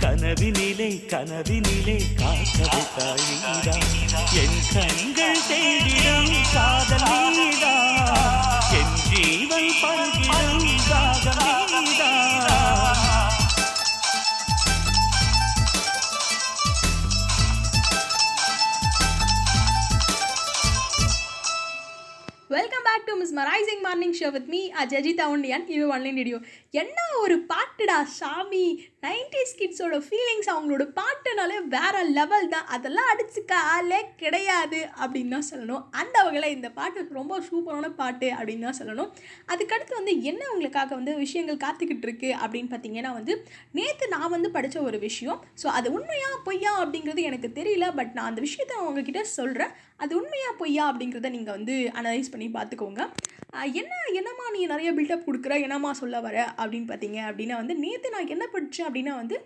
கனவினிலே 0.00 0.88
கனவினிலே 1.12 1.96
காக்க 2.18 2.58
வைத்தாய் 2.66 3.24
நீதான் 3.30 3.86
என் 4.42 4.58
கண்கள் 4.74 5.44
தேடிடும் 5.48 6.32
காதல் 6.54 7.06
நீதா. 7.38 7.74
என் 8.80 8.96
ஜீவன் 9.08 9.72
பருகிடும் 9.82 10.66
தாகம் 10.88 11.44
நீதான் 11.86 13.02
welcome 22.50 22.84
back 22.84 23.06
to 23.06 23.14
mesmerising 23.34 23.80
morning 23.82 24.12
show 24.12 24.28
with 24.32 24.48
me 24.48 24.60
Ajitha 24.82 25.24
ஒன்லியான் 25.32 25.64
இது 25.68 25.84
ஒன்லைன் 25.88 26.14
வீடியோ 26.14 26.38
என்ன 26.80 26.98
ஒரு 27.22 27.34
பாட்டுடா 27.50 27.96
சாமி? 28.16 28.64
நைன்டிஸ் 29.04 29.52
கிட்ஸோட 29.58 29.96
ஃபீலிங்ஸ் 30.06 30.48
அவங்களோட 30.52 30.84
பாட்டுனாலே 30.98 31.58
வேற 31.74 31.96
லெவல் 32.16 32.48
தான். 32.54 32.66
அதெல்லாம் 32.74 33.10
அடிச்சுக்க 33.12 33.52
ஆளே 33.74 34.00
கிடையாது 34.22 34.80
அப்படின்னு 35.02 35.34
தான் 35.36 35.46
சொல்லணும். 35.50 35.84
அந்த 36.00 36.16
வகையில் 36.26 36.54
இந்த 36.56 36.68
பாட்டு 36.78 37.04
ரொம்ப 37.18 37.38
சூப்பரான 37.48 37.90
பாட்டு 38.00 38.30
அப்படின்னு 38.38 38.66
தான் 38.68 38.78
சொல்லணும். 38.80 39.12
அதுக்கடுத்து 39.52 39.94
வந்து 40.00 40.14
என்ன 40.30 40.42
உங்களுக்காக 40.54 40.92
வந்து 40.98 41.14
விஷயங்கள் 41.24 41.62
காத்துக்கிட்டு 41.66 42.08
இருக்கு 42.08 42.32
அப்படின்னு 42.42 42.72
பார்த்தீங்கன்னா 42.74 43.12
வந்து 43.18 43.36
நேற்று 43.78 44.08
நான் 44.16 44.34
வந்து 44.36 44.50
படித்த 44.56 44.82
ஒரு 44.88 45.00
விஷயம். 45.06 45.40
ஸோ 45.62 45.68
அது 45.78 45.94
உண்மையா 45.98 46.32
பொய்யா 46.48 46.74
அப்படிங்கிறது 46.82 47.28
எனக்கு 47.30 47.50
தெரியல. 47.60 47.88
பட் 48.00 48.12
நான் 48.18 48.30
அந்த 48.32 48.42
விஷயத்த 48.48 48.82
உங்ககிட்ட 48.88 49.22
சொல்கிறேன் 49.38 49.74
அது 50.04 50.12
உண்மையா 50.20 50.50
பொய்யா 50.62 50.84
அப்படிங்கிறத 50.90 51.30
நீங்கள் 51.38 51.58
வந்து 51.58 51.76
அனலைஸ் 52.00 52.34
பண்ணி 52.34 52.48
பார்த்துக்கோங்க. 52.58 53.02
என்ன 53.80 53.92
என்னம்மா 54.18 54.46
நீ 54.54 54.60
நிறைய 54.70 54.88
பில்டப் 54.96 55.26
கொடுக்குற? 55.26 55.52
என்னம்மா 55.66 55.90
சொல்ல 56.00 56.16
வர? 56.24 56.36
அப்படின்னு 56.66 56.90
பார்த்தீங்க 56.92 57.18
அப்படின்னா 57.30 57.54
வந்து 57.54 57.76
நேற்று 57.84 58.10
நான் 58.10 58.32
என்ன 58.36 58.46
படித்தேன் 58.46 58.88
அப்படின்னா 58.88 59.14
வந்து 59.22 59.36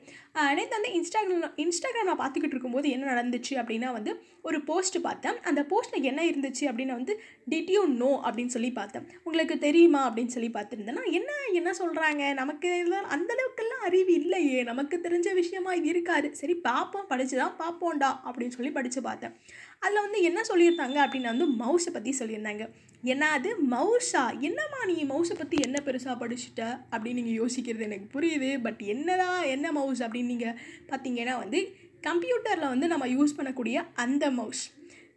நேற்று 0.56 0.74
வந்து 0.78 0.90
இன்ஸ்டாகிராம் 0.98 1.54
இன்ஸ்டாகிராம் 1.64 2.08
நான் 2.10 2.20
பார்த்துக்கிட்டு 2.22 2.54
இருக்கும்போது 2.54 2.88
என்ன 2.90 3.06
நடந்துச்சு 3.12 3.52
அப்படின்னா 3.60 3.88
வந்து 3.92 4.12
ஒரு 4.42 4.58
போஸ்ட் 4.68 4.98
பார்த்தேன். 5.00 5.38
அந்த 5.42 5.62
போஸ்ட்டில் 5.70 6.06
என்ன 6.10 6.20
இருந்துச்சு 6.24 6.64
அப்படின்னா 6.70 6.94
வந்து 7.00 7.14
டிட் 7.50 7.70
யூ 7.70 7.82
நோ 8.02 8.10
அப்படின்னு 8.26 8.52
சொல்லி 8.56 8.70
பார்த்தேன். 8.72 9.06
உங்களுக்கு 9.22 9.58
தெரியுமா? 9.58 10.00
அப்படின்னு 10.10 10.32
சொல்லி 10.36 10.50
பார்த்துருந்தேன்னா 10.54 11.04
என்ன 11.18 11.30
என்ன 11.52 11.70
சொல்கிறாங்க 11.80 12.22
நமக்கு 12.34 12.68
இதெல்லாம் 12.78 13.08
அந்த 13.08 13.30
அளவுக்கெல்லாம் 13.36 13.84
அறிவு 13.88 14.12
இல்லையே. 14.20 14.62
நமக்கு 14.62 14.98
தெரிஞ்ச 15.02 15.34
விஷயமா 15.34 15.74
இது 15.80 15.88
இருக்காது. 15.88 16.30
சரி 16.40 16.54
பார்ப்போம் 16.68 17.08
படித்து 17.08 17.36
தான் 17.42 17.58
பார்ப்போம்டா 17.62 18.10
அப்படின்னு 18.28 18.56
சொல்லி 18.58 18.72
படித்து 18.78 19.02
பார்த்தேன். 19.02 19.34
அதில் 19.82 20.04
வந்து 20.06 20.22
என்ன 20.22 20.40
சொல்லியிருந்தாங்க 20.48 20.98
அப்படின்னா 21.04 21.30
வந்து 21.34 21.46
மவுஸை 21.62 21.90
பற்றி 21.92 22.10
சொல்லியிருந்தாங்க. 22.18 22.64
ஏன்னா 23.04 23.26
அது 23.36 23.50
மவுஸா 23.74 24.24
என்னம்மா 24.40 24.80
நீ 24.90 24.96
மவுஸை 25.04 25.34
பற்றி 25.38 25.56
என்ன 25.66 25.78
பெருசாக 25.86 26.16
படிச்சுட்ட? 26.22 26.62
அப்படின்னு 26.92 27.18
நீங்கள் 27.20 27.38
யோசிக்கிறது 27.42 27.86
எனக்கு 27.88 28.08
புரியுது. 28.16 28.50
பட் 28.62 28.82
என்னதான் 28.94 29.40
என்ன 29.54 29.72
மவுஸ் 29.72 30.02
அப்படின்னு 30.02 30.32
நீங்கள் 30.34 30.58
பார்த்தீங்கன்னா 30.90 31.36
வந்து 31.44 31.60
கம்ப்யூட்டரில் 32.08 32.72
வந்து 32.74 32.86
நம்ம 32.86 33.06
யூஸ் 33.06 33.38
பண்ணக்கூடிய 33.38 33.78
அந்த 34.04 34.30
மவுஸ். 34.30 34.62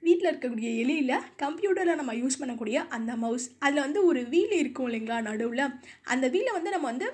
வீட்டில் 0.07 0.29
இருக்கக்கூடிய 0.31 0.69
எலியில் 0.83 1.27
கம்ப்யூட்டரில் 1.43 1.99
நம்ம 1.99 2.13
யூஸ் 2.13 2.39
பண்ணக்கூடிய 2.39 2.77
அந்த 2.89 3.11
மவுஸ். 3.15 3.45
அதில் 3.59 3.85
வந்து 3.85 3.99
ஒரு 4.05 4.21
வீல் 4.33 4.55
இருக்கும் 4.61 4.87
இல்லைங்களா 4.89 5.19
நடுவில்? 5.29 5.65
அந்த 6.13 6.27
வீலை 6.27 6.51
வந்து 6.51 6.73
நம்ம 6.75 6.87
வந்து 6.91 7.07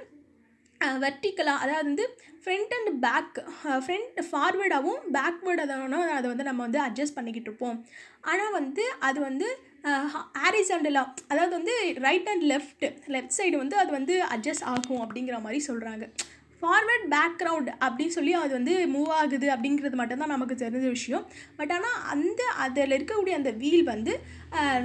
வெர்டிக்கலாக 1.03 1.63
அதாவது 1.63 1.87
வந்து 1.89 2.05
ஃப்ரண்ட் 2.43 2.73
அண்ட் 2.77 2.91
பேக் 3.05 3.37
ஃப்ரண்ட் 3.85 4.19
ஃபார்வேர்டாகவும் 4.29 5.01
பேக்வேர்டாகவும் 5.17 6.13
அதை 6.17 6.25
வந்து 6.31 6.47
நம்ம 6.49 6.63
வந்து 6.67 6.81
அட்ஜஸ்ட் 6.87 7.17
பண்ணிக்கிட்டு 7.17 7.49
இருப்போம். 7.51 7.77
ஆனால் 8.31 8.55
வந்து 8.59 8.85
அது 9.09 9.19
வந்து 9.27 9.47
ஆரிசண்டலாக 10.47 11.25
அதாவது 11.31 11.53
வந்து 11.59 11.75
right 12.07 12.29
and 12.31 12.45
left 12.53 12.85
left 13.15 13.37
side 13.37 13.55
வந்து 13.63 13.77
அது 13.83 13.91
வந்து 13.99 14.15
அட்ஜஸ்ட் 14.35 14.67
ஆகும் 14.73 15.03
அப்படிங்கிற 15.05 15.37
மாதிரி 15.45 15.61
சொல்கிறாங்க 15.69 16.05
ஃபார்வர்ட் 16.61 17.05
பேக்ரவுண்ட் 17.13 17.69
அப்படின்னு 17.85 18.15
சொல்லி 18.15 18.31
அது 18.39 18.51
வந்து 18.57 18.73
மூவ் 18.93 19.11
ஆகுது 19.19 19.47
அப்படிங்கிறது 19.53 19.97
மட்டும்தான் 19.99 20.33
நமக்கு 20.33 20.55
தெரிஞ்ச 20.63 20.87
விஷயம். 20.97 21.23
பட் 21.59 21.71
ஆனால் 21.75 21.99
அந்த 22.13 22.41
அதில் 22.63 22.95
இருக்கக்கூடிய 22.97 23.35
அந்த 23.39 23.51
வீல் 23.61 23.85
வந்து 23.93 24.13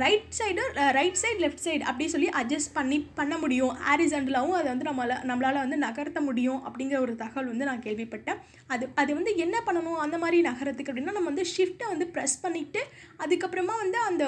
right 0.02 0.26
side 0.38 0.62
right 0.96 1.18
side 1.20 1.38
left 1.44 1.62
side 1.66 1.82
அப்படி 1.90 2.06
சொல்லி 2.14 2.28
அட்ஜஸ்ட் 2.40 2.72
பண்ணி 2.78 2.98
பண்ண 3.18 3.34
முடியும். 3.42 3.72
ஆரிசண்டலாகவும் 3.90 4.56
அதை 4.58 4.68
வந்து 4.72 4.86
நம்மளால் 4.88 5.22
நம்மளால் 5.30 5.60
வந்து 5.62 5.78
நகர்த்த 5.84 6.20
முடியும் 6.26 6.60
அப்படிங்கிற 6.68 6.98
ஒரு 7.04 7.12
தகவல் 7.22 7.50
வந்து 7.52 7.68
நான் 7.68 7.82
கேள்விப்பட்டேன். 7.86 8.38
அது 8.74 8.84
அது 9.02 9.10
வந்து 9.18 9.32
என்ன 9.44 9.56
பண்ணணும்? 9.66 9.98
அந்த 10.04 10.16
மாதிரி 10.22 10.38
நகரத்துக்கு 10.48 10.90
அப்படின்னா 10.92 11.14
நம்ம 11.18 11.30
வந்து 11.32 11.46
ஷிஃப்ட்டை 11.54 11.86
வந்து 11.92 12.06
ப்ரெஸ் 12.16 12.36
பண்ணிவிட்டு 12.44 12.82
அதுக்கப்புறமா 13.24 13.76
வந்து 13.84 13.98
அந்த 14.08 14.24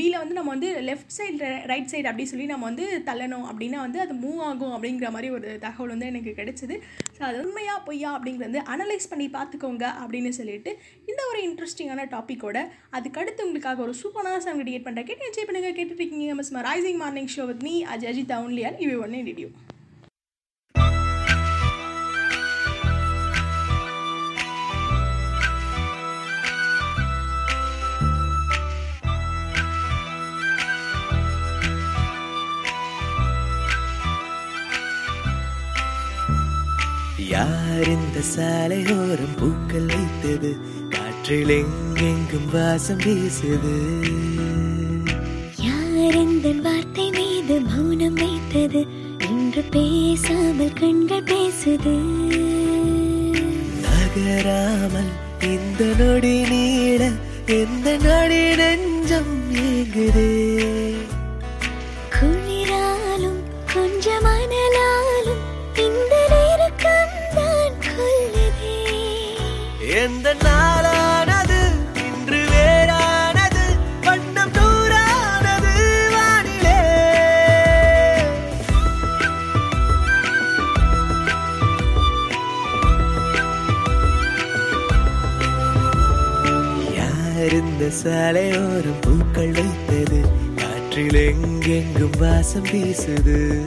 வீலை 0.00 0.16
வந்து 0.22 0.36
நம்ம 0.38 0.52
வந்து 0.56 0.70
லெஃப்ட் 0.88 1.14
சைடு 1.18 1.50
ரைட் 1.72 1.90
சைடு 1.92 2.06
அப்படி 2.12 2.26
சொல்லி 2.32 2.48
நம்ம 2.52 2.66
வந்து 2.70 2.86
தள்ளணும் 3.10 3.46
அப்படின்னா 3.50 3.80
வந்து 3.86 4.02
அது 4.06 4.16
மூவ் 4.24 4.42
ஆகும் 4.48 4.74
அப்படிங்கிற 4.76 5.10
மாதிரி 5.16 5.30
ஒரு 5.38 5.48
தகவல் 5.66 5.94
வந்து 5.94 6.10
எனக்கு 6.12 6.34
கிடைச்சிது. 6.40 6.76
ஸோ 7.16 7.22
அது 7.30 7.38
உண்மையாக 7.44 7.78
பொய்யா 7.88 8.10
அப்படிங்கிறது 8.18 8.62
அனலைஸ் 8.74 9.10
பண்ணி 9.12 9.28
பார்த்துக்கோங்க 9.38 9.84
அப்படின்னு 10.02 10.32
சொல்லிட்டு 10.40 10.70
இந்த 11.12 11.20
ஒரு 11.30 11.40
இன்ட்ரெஸ்டிங்கான 11.48 12.08
டாப்பிக்கோட 12.16 12.58
அதுக்கடுத்து 12.98 13.46
உங்களுக்காக 13.48 13.82
ஒரு 13.88 13.96
சூப்பரான 14.02 14.42
சங்கடி 14.48 14.71
டெடிகேட் 14.72 14.86
பண்ணுறேன் 14.86 15.08
கேட்டு 15.10 15.28
என்ஜாய் 15.28 15.48
பண்ணுங்கள் 15.48 15.76
கேட்டுட்ருக்கீங்க 15.80 16.36
mesmerising 16.70 17.02
morning 17.04 17.32
show 17.36 17.44
with 17.50 17.66
me 17.68 17.74
Ajay 17.94 18.10
Ajith 18.14 18.38
அவுன்லியால் 18.38 18.80
இவை 18.86 18.96
ஒன்னே 19.04 19.22
டிடியூ 19.28 19.50
யார் 37.32 37.88
இந்த 37.92 38.18
சாலையோரம் 38.34 39.36
பூக்கள் 39.40 39.86
வைத்தது? 39.92 40.50
காற்றில் 40.94 41.54
எங்கெங்கும் 41.58 42.48
வாசம் 42.54 43.02
வீசுது. 43.04 43.74
கண்கள் 50.82 51.22
பேசுது. 51.22 51.92
நகராமல் 53.82 55.12
இந்த 55.42 55.84
நொடி 55.98 56.42
நீட 56.48 57.10
எந்த 57.46 57.96
நொடி 57.96 58.56
நெஞ்சம் 58.56 59.54
ஏங்குதே. 59.54 60.30
சாலையோரம் 88.04 89.00
பூக்கள் 89.00 89.50
வைத்தது. 89.50 90.20
காற்றில் 90.56 91.14
எங்கெங்கும் 91.14 92.10
வாசம் 92.18 92.64
வீசுது. 92.64 93.64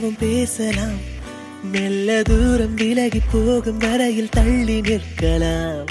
ஆசையாவும் 0.00 0.18
பேசலாம். 0.18 0.98
மெல்ல 1.72 2.22
தூரம் 2.22 2.74
விலகி 2.74 3.20
போகும் 3.32 3.76
வரையில் 3.76 4.28
தள்ளி 4.28 4.80
நிற்கலாம். 4.80 5.88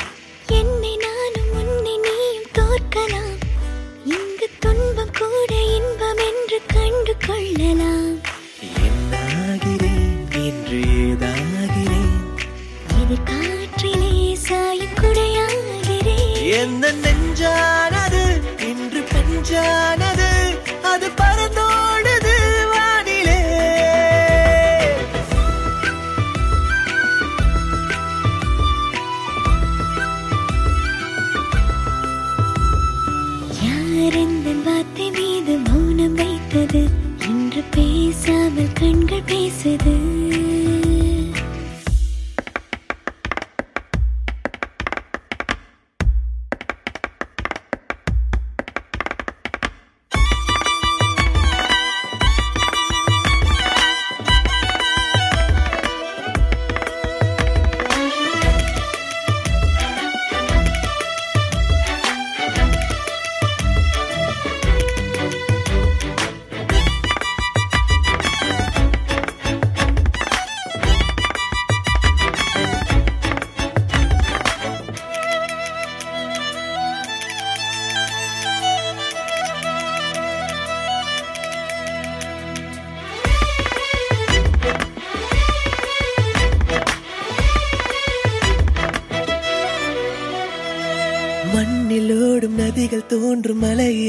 பேசுது. 39.64 40.09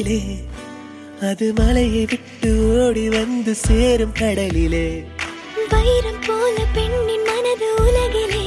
மலையிலே 0.00 0.36
அது 1.20 1.46
மலையை 1.52 2.04
விட்டு 2.04 2.50
ஓடி 2.74 3.08
வந்து 3.08 3.54
சேரும் 3.54 4.12
கடலிலே. 4.12 4.86
வைரம் 5.70 6.22
போல 6.26 6.56
பெண்ணின் 6.74 7.24
மனது 7.24 7.68
உலகிலே. 7.84 8.46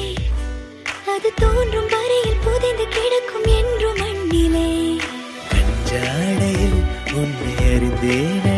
அது 1.13 1.29
தோன்றும் 1.41 1.89
வரையில் 1.93 2.41
புதைந்து 2.45 2.85
கிடக்கும் 2.95 3.47
என்று 3.59 3.89
மண்ணிலே. 3.97 4.69
ஜாடையில் 5.89 6.79
உன்னை 7.13 7.53
அறிந்தேனடி 7.73 8.52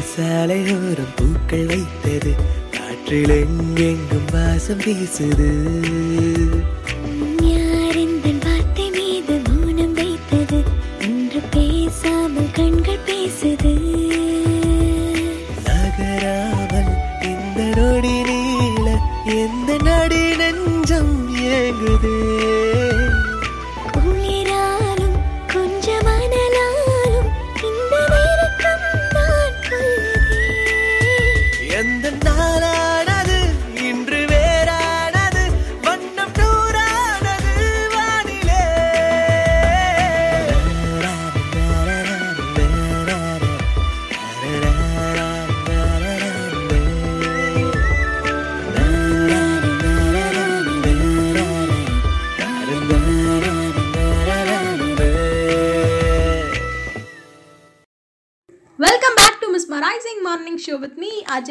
யார் 0.00 0.08
சாலையோரம் 0.08 1.14
பூக்கள் 1.16 1.66
வைத்தது. 1.66 2.34
காற்றில் 2.70 3.28
எங்கெங்கும் 3.28 4.28
வாசம் 4.32 4.78
வீசுது. 4.78 5.48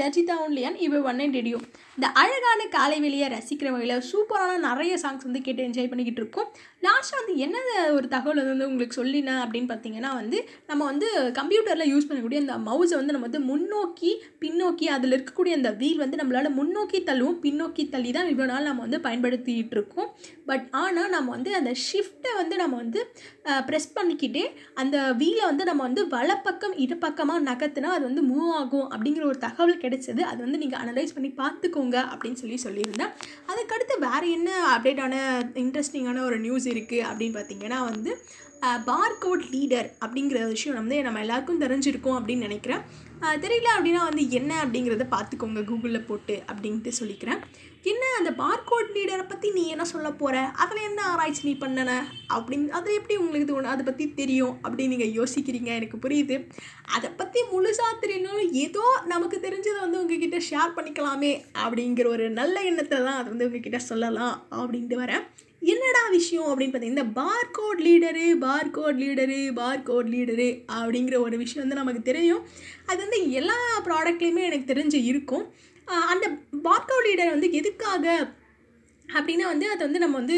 மீ 0.09 0.11
அஜிதா 0.11 0.35
ஒன்லியன் 0.43 0.77
இவை 0.79 0.99
ஒன் 0.99 1.19
அண்ட் 1.19 1.35
ரெடியோ 1.35 1.57
இந்த 1.97 2.05
அழகான 2.19 2.61
காலை 2.75 2.95
வெளியை 3.03 3.27
ரசிக்கிற 3.33 3.67
வகையில் 3.73 4.05
சூப்பரான 4.09 4.53
நிறைய 4.67 4.93
சாங்ஸ் 5.01 5.25
வந்து 5.27 5.41
கேட்டு 5.45 5.65
என்ஜாய் 5.67 5.89
பண்ணிக்கிட்டு 5.91 6.21
இருக்கோம். 6.21 6.47
லாஸ்ட்டாக 6.85 7.19
வந்து 7.19 7.33
என்ன 7.45 7.57
ஒரு 7.97 8.07
தகவல் 8.13 8.39
வந்து 8.49 8.67
உங்களுக்கு 8.69 8.97
சொல்லினேன் 8.99 9.41
அப்படின்னு 9.43 9.69
பார்த்தீங்கன்னா 9.71 10.11
வந்து 10.19 10.37
நம்ம 10.69 10.81
வந்து 10.91 11.07
கம்ப்யூட்டரில் 11.39 11.91
யூஸ் 11.91 12.07
பண்ணக்கூடிய 12.09 12.39
அந்த 12.43 12.55
மவுஸை 12.67 12.95
வந்து 12.99 13.15
நம்ம 13.15 13.27
வந்து 13.29 13.41
முன்னோக்கி 13.51 14.11
பின்னோக்கி 14.43 14.87
அதில் 14.95 15.15
இருக்கக்கூடிய 15.17 15.55
அந்த 15.59 15.71
வீல் 15.81 16.01
வந்து 16.03 16.19
நம்மளால் 16.21 16.57
முன்னோக்கி 16.59 17.01
தள்ளுவோம் 17.09 17.37
பின்னோக்கி 17.45 17.85
தள்ளி 17.93 18.13
தான் 18.17 18.31
இவ்வளோ 18.31 18.47
நாள் 18.53 18.67
நம்ம 18.69 18.83
வந்து 18.87 18.99
பயன்படுத்திகிட்டு 19.07 19.77
இருக்கோம். 19.77 20.09
பட் 20.49 20.65
ஆனால் 20.81 21.13
நம்ம 21.15 21.29
வந்து 21.37 21.53
அந்த 21.59 21.73
ஷிஃப்ட்டை 21.87 22.33
வந்து 22.41 22.57
நம்ம 22.63 22.77
வந்து 22.83 23.01
ப்ரெஸ் 23.69 23.89
பண்ணிக்கிட்டே 23.99 24.45
அந்த 24.81 24.97
வீலை 25.21 25.43
வந்து 25.51 25.63
நம்ம 25.71 25.81
வந்து 25.89 26.01
வலப்பக்கம் 26.15 26.75
இடப்பக்கமாக 26.85 27.45
நகர்த்தினா 27.49 27.91
அது 27.97 28.03
வந்து 28.09 28.25
மூவ் 28.31 28.51
ஆகும் 28.61 28.87
அப்படிங்கிற 28.93 29.23
ஒரு 29.31 29.39
தகவல் 29.47 29.81
கிடைச்சது. 29.85 30.21
அது 30.31 30.39
வந்து 30.45 30.61
நீங்கள் 30.65 30.81
அனலைஸ் 30.83 31.15
பண்ணி 31.17 31.31
பார்த்துக்கோங்க 31.43 31.97
அப்படின்னு 32.13 32.41
சொல்லி 32.41 32.59
சொல்லியிருந்தேன். 32.65 33.13
அதுக்கடுத்து 33.51 33.97
வேறு 34.07 34.27
என்ன 34.37 34.51
அப்டேட்டான 34.75 35.15
இன்ட்ரெஸ்டிங்கான 35.63 36.23
ஒரு 36.29 36.39
நியூஸ் 36.45 36.67
இருக்குது 36.73 37.07
அப்படின்னு 37.09 37.37
பார்த்தீங்கன்னா 37.39 37.79
வந்து 37.91 38.13
பார்கோட் 38.87 39.43
லீடர் 39.51 39.87
அப்படிங்கிற 40.03 40.39
விஷயம் 40.53 40.77
வந்து 40.79 40.95
நம்ம 41.05 41.19
எல்லாருக்கும் 41.25 41.61
தெரிஞ்சிருக்கோம் 41.61 42.17
அப்படின்னு 42.19 42.47
நினைக்கிறேன். 42.47 42.81
தெரியல 43.43 43.69
அப்படின்னா 43.75 44.01
வந்து 44.09 44.23
என்ன 44.39 44.51
அப்படிங்கிறத 44.63 45.05
பார்த்துக்கோங்க 45.13 45.61
கூகுளில் 45.69 46.07
போட்டு 46.09 46.35
அப்படின்ட்டு 46.51 46.91
சொல்லிக்கிறேன். 46.99 47.39
என்ன 47.83 48.05
அந்த 48.17 48.31
பார்கோட் 48.31 48.89
லீடரை 48.95 49.27
பற்றி 49.27 49.51
நீ 49.51 49.67
என்ன 49.67 49.85
சொல்ல 49.85 50.11
போகிற 50.11 50.39
அதில் 50.61 50.87
என்ன 50.87 51.01
ஆராய்ச்சி 51.01 51.43
நீ 51.47 51.57
பண்ணன? 51.59 51.91
அப்படின்னு 52.35 52.67
அது 52.69 52.93
எப்படி 52.93 53.15
உங்களுக்கு 53.17 53.47
தோணும் 53.51 53.73
அதை 53.73 53.85
பற்றி 53.85 54.13
தெரியும் 54.13 54.59
அப்படின்னு 54.63 54.87
நீங்கள் 54.87 55.13
யோசிக்கிறீங்க 55.19 55.65
எனக்கு 55.65 55.97
புரியுது. 55.97 56.47
அதை 56.85 57.09
பற்றி 57.09 57.41
முழுசாக 57.51 57.93
தெரியணும் 58.01 58.41
ஏதோ 58.51 59.01
நமக்கு 59.05 59.37
தெரிஞ்சதை 59.37 59.79
வந்து 59.79 59.99
உங்ககிட்ட 59.99 60.37
ஷேர் 60.49 60.75
பண்ணிக்கலாமே 60.77 61.41
அப்படிங்கிற 61.53 62.07
ஒரு 62.07 62.29
நல்ல 62.29 62.63
எண்ணத்தை 62.63 62.97
தான் 62.97 63.19
அது 63.21 63.29
வந்து 63.29 63.47
உங்ககிட்ட 63.49 63.77
சொல்லலாம் 63.77 64.35
அப்படின்ட்டு 64.51 64.97
வரேன். 65.03 65.23
என்னடா 65.61 66.01
விஷயம் 66.09 66.49
அப்படின்னு 66.51 66.73
பார்த்தீங்கன்னா 66.73 66.97
இந்த 66.97 67.21
barcode 67.21 67.81
reader 67.85 68.27
barcode 68.43 68.99
reader 69.03 69.39
barcode 69.61 70.11
reader 70.13 70.63
அப்படிங்கிற 70.67 71.19
ஒரு 71.19 71.37
விஷயம் 71.37 71.63
வந்து 71.63 71.81
நமக்கு 71.81 72.01
தெரியும். 72.01 72.43
அது 72.85 72.99
வந்து 73.05 73.31
எல்லா 73.31 73.57
ப்ராடக்ட்லேயுமே 73.87 74.43
எனக்கு 74.49 74.73
தெரிஞ்சு 74.73 75.03
இருக்கும். 75.03 75.53
அந்த 76.13 76.25
பார்கோட் 76.63 77.07
லீடர் 77.07 77.29
வந்து 77.29 77.51
எதுக்காக 77.51 78.05
அப்படின்னா 79.07 79.45
வந்து 79.53 79.67
அதை 79.69 79.81
வந்து 79.87 79.99
நம்ம 79.99 80.17
வந்து 80.17 80.37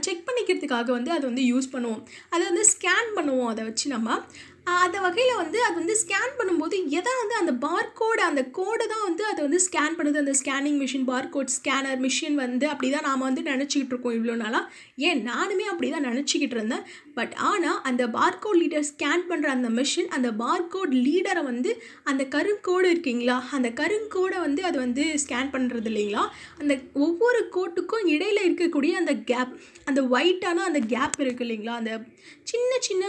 செக் 0.00 0.24
பண்ணிக்கிறதுக்காக 0.28 0.90
வந்து 0.90 1.10
அதை 1.10 1.24
வந்து 1.30 1.44
யூஸ் 1.52 1.68
பண்ணுவோம். 1.72 2.02
அதை 2.30 2.42
வந்து 2.48 2.64
ஸ்கேன் 2.72 3.12
பண்ணுவோம் 3.16 3.50
அதை 3.52 3.64
வச்சு 3.64 3.86
நம்ம. 3.90 4.18
அந்த 4.66 4.98
வகையில் 5.04 5.38
வந்து 5.40 5.58
அது 5.66 5.74
வந்து 5.80 5.94
ஸ்கேன் 6.00 6.34
பண்ணும்போது 6.38 6.76
எதை 6.98 7.12
வந்து 7.20 7.34
அந்த 7.40 7.52
பார்கோடு 7.64 8.22
அந்த 8.28 8.42
கோடை 8.58 8.84
தான் 8.92 9.04
வந்து 9.06 9.24
அதை 9.30 9.40
வந்து 9.46 9.60
ஸ்கேன் 9.64 9.96
பண்ணுது. 9.98 10.20
அந்த 10.22 10.34
scanning 10.40 10.78
machine 10.82 11.06
barcode 11.10 11.52
scanner 11.56 12.00
machine 12.04 12.36
வந்து 12.42 12.66
அப்படி 12.72 12.88
தான் 12.94 13.06
நாம் 13.08 13.24
வந்து 13.28 13.42
நினச்சிக்கிட்டு 13.50 13.92
இருக்கோம் 13.94 14.16
இவ்வளோ 14.18 14.34
நாளாக 14.42 14.64
ஏன்? 15.08 15.20
நானுமே 15.30 15.64
அப்படி 15.72 15.88
தான் 15.94 16.06
நினச்சிக்கிட்டு 16.10 16.56
இருந்தேன். 16.58 16.84
பட் 17.18 17.34
ஆனால் 17.50 17.80
அந்த 17.90 18.02
பார்கோட் 18.18 18.60
லீடர் 18.62 18.86
ஸ்கேன் 18.92 19.24
பண்ணுற 19.30 19.50
அந்த 19.56 19.70
மிஷின் 19.78 20.10
அந்த 20.18 20.30
பார்கோட் 20.44 20.94
லீடரை 21.06 21.42
வந்து 21.50 21.72
அந்த 22.12 22.24
கருங்கோடு 22.36 22.88
இருக்கீங்களா? 22.94 23.38
அந்த 23.58 23.70
கருங்கோடை 23.82 24.40
வந்து 24.46 24.64
அது 24.70 24.78
வந்து 24.84 25.04
ஸ்கேன் 25.24 25.52
பண்ணுறது 25.56 25.90
இல்லைங்களா? 25.92 26.24
அந்த 26.60 26.72
ஒவ்வொரு 27.06 27.42
கோட்டுக்கும் 27.58 28.08
இடையில 28.14 28.46
இருக்கக்கூடிய 28.48 28.94
அந்த 29.02 29.14
கேப் 29.32 29.54
அந்த 29.90 30.02
ஒயிட்டான 30.16 30.64
அந்த 30.70 30.82
கேப் 30.94 31.20
இருக்குது 31.24 31.46
இல்லைங்களா? 31.46 31.76
அந்த 31.82 31.92
சின்ன 32.44 32.70
சின்ன 32.80 33.04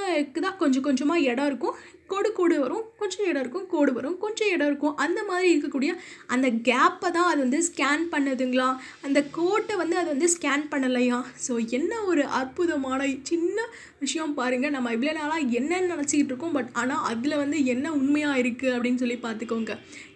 தான் 0.46 0.58
கொஞ்சம் 0.58 0.84
கொஞ்சமாக 0.84 1.28
இடம் 1.32 1.46
இருக்கும். 1.46 1.76
கோடு 2.08 2.30
கோடு 2.34 2.56
வரும். 2.60 2.84
கொஞ்சம் 2.98 3.26
இடம் 3.26 3.42
இருக்கும் 3.42 3.68
கோடு 3.68 3.92
வரும். 3.94 4.18
கொஞ்சம் 4.18 4.50
இடம் 4.50 4.68
இருக்கும். 4.68 4.96
அந்த 4.96 5.20
மாதிரி 5.24 5.48
இருக்கக்கூடிய 5.54 5.92
அந்த 6.28 6.48
கேப்பை 6.70 7.10
தான் 7.18 7.30
அது 7.32 7.40
வந்து 7.40 7.60
ஸ்கேன் 7.70 8.04
பண்ணுதுங்களா? 8.14 8.70
அந்த 9.02 9.20
கோட்டை 9.40 9.76
வந்து 9.76 9.98
அது 9.98 10.08
வந்து 10.08 10.30
ஸ்கேன் 10.36 10.66
பண்ணலையா? 10.74 11.20
ஸோ 11.48 11.70
என்ன 11.70 12.02
ஒரு 12.04 12.26
அற்புதமான 12.42 13.08
சின்ன 13.24 13.68
விஷயம் 14.06 14.38
பாருங்கள் 14.40 14.74
நம்ம 14.76 14.94
இவ்வளோ 14.96 15.14
நாளாக 15.20 15.50
என்னன்னு 15.60 15.92
நினச்சிக்கிட்டு 15.94 16.32
இருக்கோம். 16.34 16.56
பட் 16.58 16.72
ஆனால் 16.82 17.04
அதில் 17.12 17.42
வந்து 17.44 17.58
என்ன 17.74 17.94
உண்மையாக 18.00 18.42
இருக்குது 18.44 18.74
அப்படின்னு 18.76 19.02
சொல்லி 19.04 19.18
பார்த்துக்கோங்க. 19.28 19.74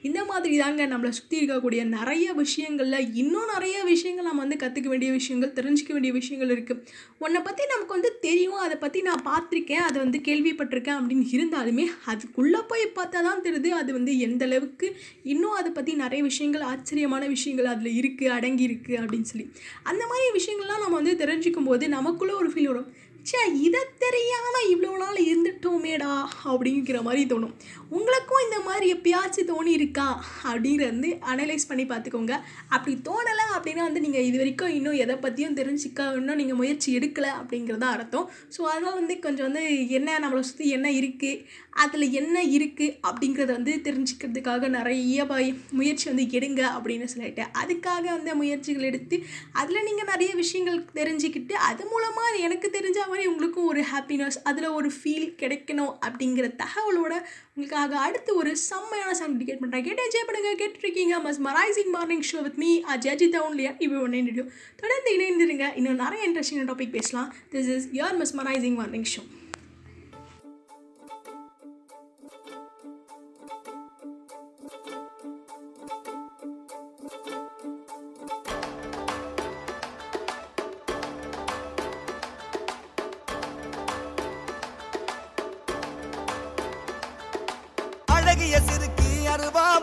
இந்த 0.08 0.20
மாதிரி 0.30 0.56
தாங்க 0.64 0.82
நம்மளை 0.92 1.12
சுற்றி 1.18 1.36
இருக்கக்கூடிய 1.40 1.82
நிறைய 1.96 2.26
விஷயங்களில் 2.42 3.08
இன்னும் 3.22 3.50
நிறைய 3.54 3.78
விஷயங்கள் 3.92 4.28
நம்ம 4.30 4.42
வந்து 4.46 4.60
கற்றுக்க 4.64 4.88
வேண்டிய 4.94 5.12
விஷயங்கள் 5.18 5.54
தெரிஞ்சுக்க 5.58 5.92
வேண்டிய 5.96 6.12
விஷயங்கள் 6.20 6.52
இருக்குது 6.56 6.82
உன்னை 7.24 7.40
பற்றி 7.48 7.64
நமக்கு 7.74 7.96
வந்து 7.98 8.12
தெரியும். 8.28 8.60
அதை 8.66 8.76
பற்றி 8.84 9.00
நான் 9.10 9.24
பார்த்துருக்கேன். 9.30 9.84
அதை 9.88 9.98
வந்து 10.04 10.20
கேள்விப்பட்டிருக்கேன் 10.28 10.98
அப்படின்னு 11.00 11.26
இருந்தாலுமே 11.38 11.86
அதுக்குள்ளே 12.14 12.62
போய் 12.72 12.86
பார்த்தா 13.00 13.22
தான் 13.30 13.44
தெரியுது. 13.48 13.72
அது 13.82 13.90
வந்து 13.98 14.14
எந்த 14.28 14.46
அளவுக்கு 14.50 14.90
இன்னும் 15.34 15.58
அதை 15.60 15.72
பற்றி 15.80 15.94
நிறைய 16.04 16.22
விஷயங்கள் 16.30 16.66
ஆச்சரியமான 16.72 17.24
விஷயங்கள் 17.36 17.72
அதில் 17.74 17.98
இருக்குது 18.02 18.34
அடங்கி 18.38 18.66
இருக்குது 18.70 19.00
அப்படின்னு 19.02 19.30
சொல்லி. 19.34 19.48
அந்த 19.92 20.04
மாதிரி 20.12 20.30
விஷயங்கள்லாம் 20.40 20.84
நம்ம 20.86 20.96
வந்து 21.02 21.16
தெரிஞ்சுக்கும் 21.24 21.70
போது 21.72 21.86
நமக்குள்ளே 21.98 22.36
ஒரு 22.42 22.52
ஃபீல் 22.54 22.72
வரும். 22.72 22.90
ச்சே 23.30 23.40
இதை 23.68 23.80
தெரியாமல் 24.04 24.68
இவ்வளோ 24.74 24.92
நாள் 25.02 25.18
இருந்துட்டோமேடா 25.30 26.12
அப்படிங்கிற 26.52 26.98
மாதிரி 27.08 27.24
தோணும். 27.32 27.56
உங்களுக்கும் 27.98 28.44
இந்த 28.46 28.58
மாதிரி 28.68 28.86
எப்பயாச்சும் 28.96 29.50
தோணி 29.50 29.72
இருக்கா 29.80 30.06
அப்படிங்கிறத 30.50 30.88
வந்து 30.92 31.10
அனலைஸ் 31.32 31.68
பண்ணி 31.70 31.86
பார்த்துக்கோங்க. 31.90 32.36
அப்படி 32.76 32.94
தோணலை 33.08 33.46
அப்படின்னா 33.56 33.84
வந்து 33.88 34.04
நீங்கள் 34.06 34.28
இது 34.30 34.38
வரைக்கும் 34.42 34.76
இன்னும் 34.78 35.00
எதை 35.04 35.16
பற்றியும் 35.26 35.58
தெரிஞ்சுக்க 35.60 36.06
இன்னும் 36.20 36.40
நீங்கள் 36.42 36.60
முயற்சி 36.62 36.90
எடுக்கலை 37.00 37.32
அப்படிங்கிறதா 37.40 37.90
அர்த்தம். 37.96 38.30
ஸோ 38.56 38.62
அதனால் 38.72 38.98
வந்து 39.02 39.18
கொஞ்சம் 39.26 39.48
வந்து 39.50 39.66
என்ன 40.00 40.20
நம்மளை 40.26 40.44
சுற்றி 40.50 40.68
என்ன 40.78 40.88
இருக்குது 41.00 41.44
அதில் 41.84 42.12
என்ன 42.12 42.44
இருக்குது 42.44 42.96
அப்படிங்கிறத 43.08 43.52
வந்து 43.52 43.74
தெரிஞ்சுக்கிறதுக்காக 43.88 44.68
நிறைய 44.68 45.26
முயற்சி 45.72 46.06
வந்து 46.10 46.26
எடுங்க 46.38 46.62
அப்படின்னு 46.76 47.04
சொல்லிட்டு 47.04 47.44
அதுக்காக 47.62 48.04
வந்து 48.04 48.36
முயற்சிகள் 48.36 48.84
எடுத்து 48.84 49.24
அதில் 49.52 49.84
நீங்கள் 49.84 50.10
நிறைய 50.12 50.36
விஷயங்கள் 50.36 50.80
தெரிஞ்சுக்கிட்டு 51.00 51.56
அது 51.70 51.86
மூலமாக 51.86 52.36
எனக்கு 52.38 52.70
தெரிஞ்ச 52.78 53.00
மாதிரி 53.08 53.26
உங்களுக்கும் 53.28 53.66
ஒரு 53.66 53.84
ஹாப்பினஸ் 53.94 54.40
அதில் 54.44 54.76
ஒரு 54.80 54.92
ஃபீல் 54.98 55.30
கிடைக்கணும் 55.42 55.94
அப்படிங்கிற 56.08 56.48
தகவலோட 56.64 57.14
உங்களுக்காக 57.54 57.98
அடுத்து 58.00 58.32
ஒரு 58.36 58.52
செம்மையான 58.70 59.14
சாங் 59.14 59.38
டிகேட் 59.40 59.62
பண்ணுறேன் 59.62 59.86
கேட்டு 59.88 60.04
என்ஜாய் 60.08 60.28
பண்ணுங்க. 60.28 60.52
கேட்டுருக்கீங்க 60.64 61.16
mesmerising 61.48 61.92
morning 61.96 62.26
show 62.32 62.42
with 62.42 62.60
me 62.64 62.72
Ajith 62.96 63.40
ஒன்லியா 63.48 63.74
இப்போ 63.80 63.98
ஒன்று 64.00 64.24
வீடியோ 64.30 64.46
தொடர்ந்து 64.82 65.12
இணைந்திருங்க. 65.18 65.68
இன்னும் 65.76 66.02
நிறைய 66.04 66.22
இன்ட்ரெஸ்டிங் 66.30 66.70
டாபிக் 66.72 66.96
பேசலாம். 67.00 67.34
This 67.52 67.70
is 67.76 67.88
your 67.94 68.18
mesmerising 68.42 68.78
morning 68.82 69.10
show 69.16 69.24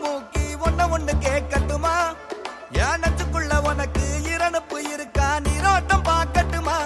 மூக்கி 0.04 0.44
ஒன்ன 0.64 0.86
ஒண்ணு 0.86 1.12
கேட்கட்டுமா? 1.20 1.94
யானத்துக்குள்ள 2.72 3.60
உனக்கு 3.60 4.04
இரணுப்பு 4.24 4.78
இருக்கா? 4.92 5.38
நீரோட்டம் 5.38 6.04
பார்க்கட்டுமா? 6.04 6.78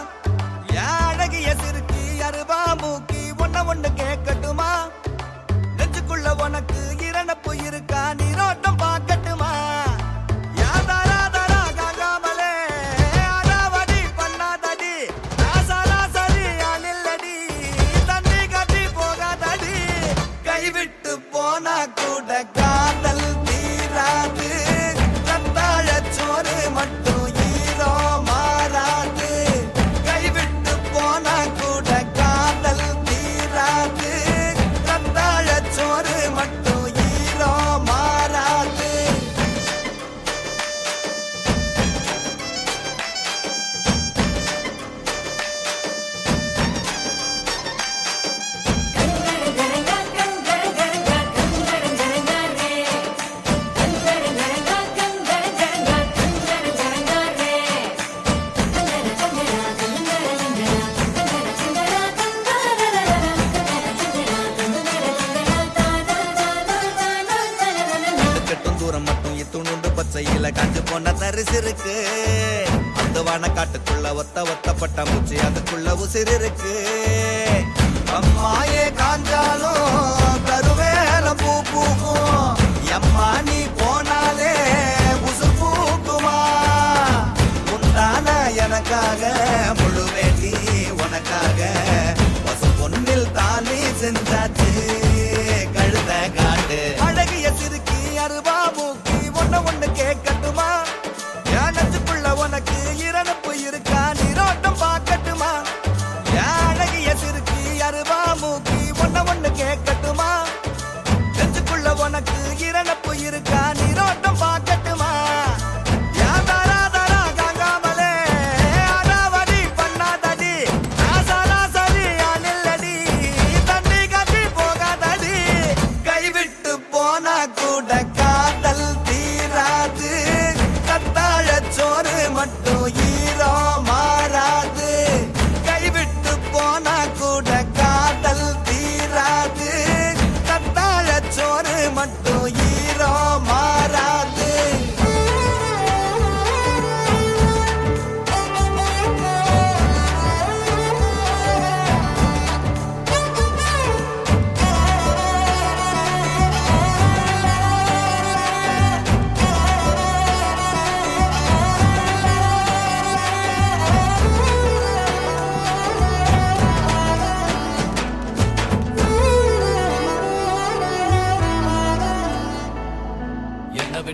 என் 0.67 0.99
அழகிய 1.09 1.55
சிறுக்கி 1.55 2.21
அருவா 2.21 2.61
மூக்கி 2.77 3.23
ஒன்ன 3.39 3.63
ஒண்ணு 3.65 3.89
கேட்கட்டுமா? 3.97 4.71
நெஞ்சுக்குள்ள 5.77 6.43
உனக்கு 6.43 6.97
இரணப்பு 6.99 7.65
இருக்கா? 7.65 8.15
நீ 8.15 8.31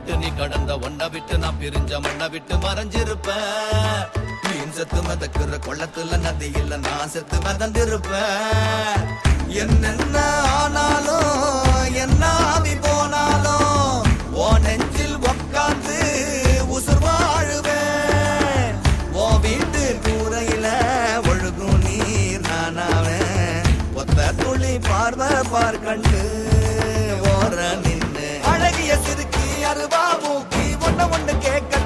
விட்டு 0.06 0.16
நீ 0.22 0.30
கடந்த 0.38 0.72
ஒன்ன 0.86 1.02
விட்டு 1.12 1.34
நான் 1.42 1.58
பிரிஞ்ச 1.60 1.92
மண்ணை 2.04 2.26
விட்டு 2.32 2.54
மறைஞ்சிருப்பேன். 2.64 4.02
மீன் 4.46 4.74
செத்து 4.76 5.00
மதக்குற 5.06 5.52
கொள்ளத்துல 5.66 6.18
நதி 6.24 6.48
இல்ல 6.60 6.76
நான் 6.86 7.12
செத்து 7.14 7.36
மிதந்திருப்பேன். 7.44 9.00
என்னென்ன 9.62 10.16
ஆனாலும் 10.58 11.88
என்ன 12.04 12.22
ஆவி 12.52 12.74
போனாலும் 12.86 14.04
ஓ 14.42 14.48
நெஞ்சில் 14.66 15.16
உக்காந்து 15.30 15.98
உசுர் 16.76 17.02
வாழுவேன். 17.06 18.76
ஓ 19.22 19.30
வீட்டு 19.46 19.84
கூரையில 20.06 20.66
ஒழுகும் 21.32 21.80
நீர் 21.86 22.46
நானாவேன். 22.50 23.72
ஒத்த 24.02 24.30
துளி 24.42 24.74
பார்வை 24.90 25.32
பார் 25.54 25.82
ஒண்ணு 31.46 31.83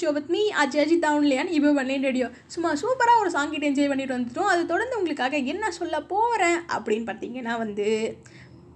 ஷோ 0.00 0.12
வித் 0.12 0.28
மீ 0.28 0.50
அஜய் 0.50 0.96
டவுன்லியான் 1.04 1.46
இப்போ 1.46 1.70
பண்ணேன் 1.72 2.02
ரேடியோ 2.02 2.30
சும்மா 2.46 2.72
சூப்பராக 2.72 3.20
ஒரு 3.20 3.30
சாங் 3.30 3.50
கிட்ட 3.50 3.70
என்ஜாய் 3.70 3.88
பண்ணிட்டு 3.88 4.16
வந்துட்டோம். 4.16 4.50
அது 4.52 4.66
தொடர்ந்து 4.66 4.96
உங்களுக்காக 4.96 5.36
என்ன 5.36 5.70
சொல்ல 5.70 6.00
போகிறேன் 6.00 6.58
அப்படின்னு 6.68 7.06
பார்த்தீங்கன்னா 7.10 7.56
வந்து 7.58 8.16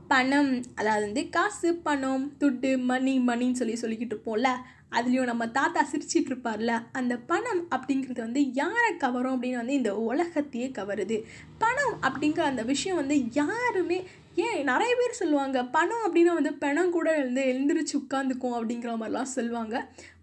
பணம் 0.08 0.62
அதாவது 0.74 1.04
வந்து 1.04 1.28
காசு 1.28 1.74
பணம் 1.74 2.32
துட்டு 2.40 2.78
மணி 2.78 3.18
மணின்னு 3.18 3.52
சொல்லி 3.52 3.74
சொல்லிக்கிட்டு 3.74 4.16
இருப்போம்ல 4.16 4.48
அதுலேயும் 4.90 5.24
நம்ம 5.24 5.46
தாத்தா 5.48 5.86
சிரிச்சிட்டு 5.92 6.30
இருப்பார்ல 6.30 6.82
அந்த 6.92 7.16
பணம் 7.16 7.68
அப்படிங்கிறது 7.70 8.20
வந்து 8.20 8.52
யாரை 8.52 8.96
கவரும் 8.96 9.36
அப்படின்னு 9.36 9.54
வந்து 9.54 9.72
இந்த 9.72 9.96
உலகத்தையே 9.96 10.70
கவருது. 10.78 11.22
பணம் 11.58 11.96
அப்படிங்கிற 12.02 12.40
அந்த 12.40 12.62
விஷயம் 12.62 12.96
வந்து 12.96 13.32
யாருமே 13.32 14.04
ஏன் 14.36 14.60
நிறைய 14.68 14.92
பேர் 14.98 15.18
சொல்லுவாங்க 15.20 15.58
பணம் 15.74 16.04
அப்படின்னா 16.04 16.34
வந்து 16.36 16.52
பணம் 16.62 16.92
கூட 16.94 17.08
வந்து 17.18 17.42
எழுந்திரிச்சு 17.52 17.94
உட்காந்துக்கும் 17.98 18.54
அப்படிங்கிற 18.58 18.92
மாதிரிலாம் 19.00 19.32
சொல்லுவாங்க. 19.34 19.74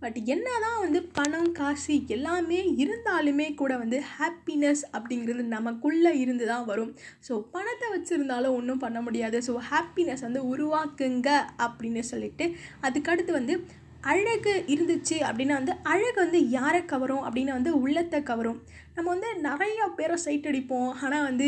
பட் 0.04 0.18
என்ன 0.34 0.48
தான் 0.64 0.80
வந்து 0.84 1.00
பணம் 1.18 1.52
காசு 1.60 1.96
எல்லாமே 2.16 2.62
இருந்தாலுமே 2.84 3.48
கூட 3.62 3.74
வந்து 3.78 3.98
ஹாப்பினஸ் 4.16 4.84
அப்படிங்கிறது 4.98 5.44
நமக்குள்ளே 5.56 6.14
இருந்து 6.24 6.48
தான் 6.48 6.66
வரும். 6.66 6.92
ஸோ 7.28 7.36
பணத்தை 7.56 7.90
வச்சுருந்தாலும் 7.96 8.58
ஒன்றும் 8.60 8.84
பண்ண 8.86 9.02
முடியாது. 9.02 9.40
ஸோ 9.50 9.56
ஹாப்பினஸ் 9.72 10.26
வந்து 10.28 10.42
உருவாக்குங்க 10.54 11.30
அப்படின்னு 11.68 12.04
சொல்லிட்டு 12.14 12.48
அதுக்கடுத்து 12.82 13.34
வந்து 13.40 13.56
அழகு 14.04 14.52
இருந்துச்சு 14.74 15.16
அப்படின்னா 15.28 15.56
வந்து 15.60 15.74
அழகு 15.84 16.18
வந்து 16.24 16.40
யாரை 16.50 16.86
கவரும் 16.86 17.24
அப்படின்னா 17.28 17.54
வந்து 17.58 17.72
உள்ளத்தை 17.82 18.20
கவரும். 18.24 18.60
நம்ம 18.96 19.08
வந்து 19.16 19.30
நிறையா 19.48 19.86
பேரை 19.98 20.18
சைட் 20.26 20.48
அடிப்போம். 20.48 20.90
ஆனால் 21.04 21.24
வந்து 21.24 21.48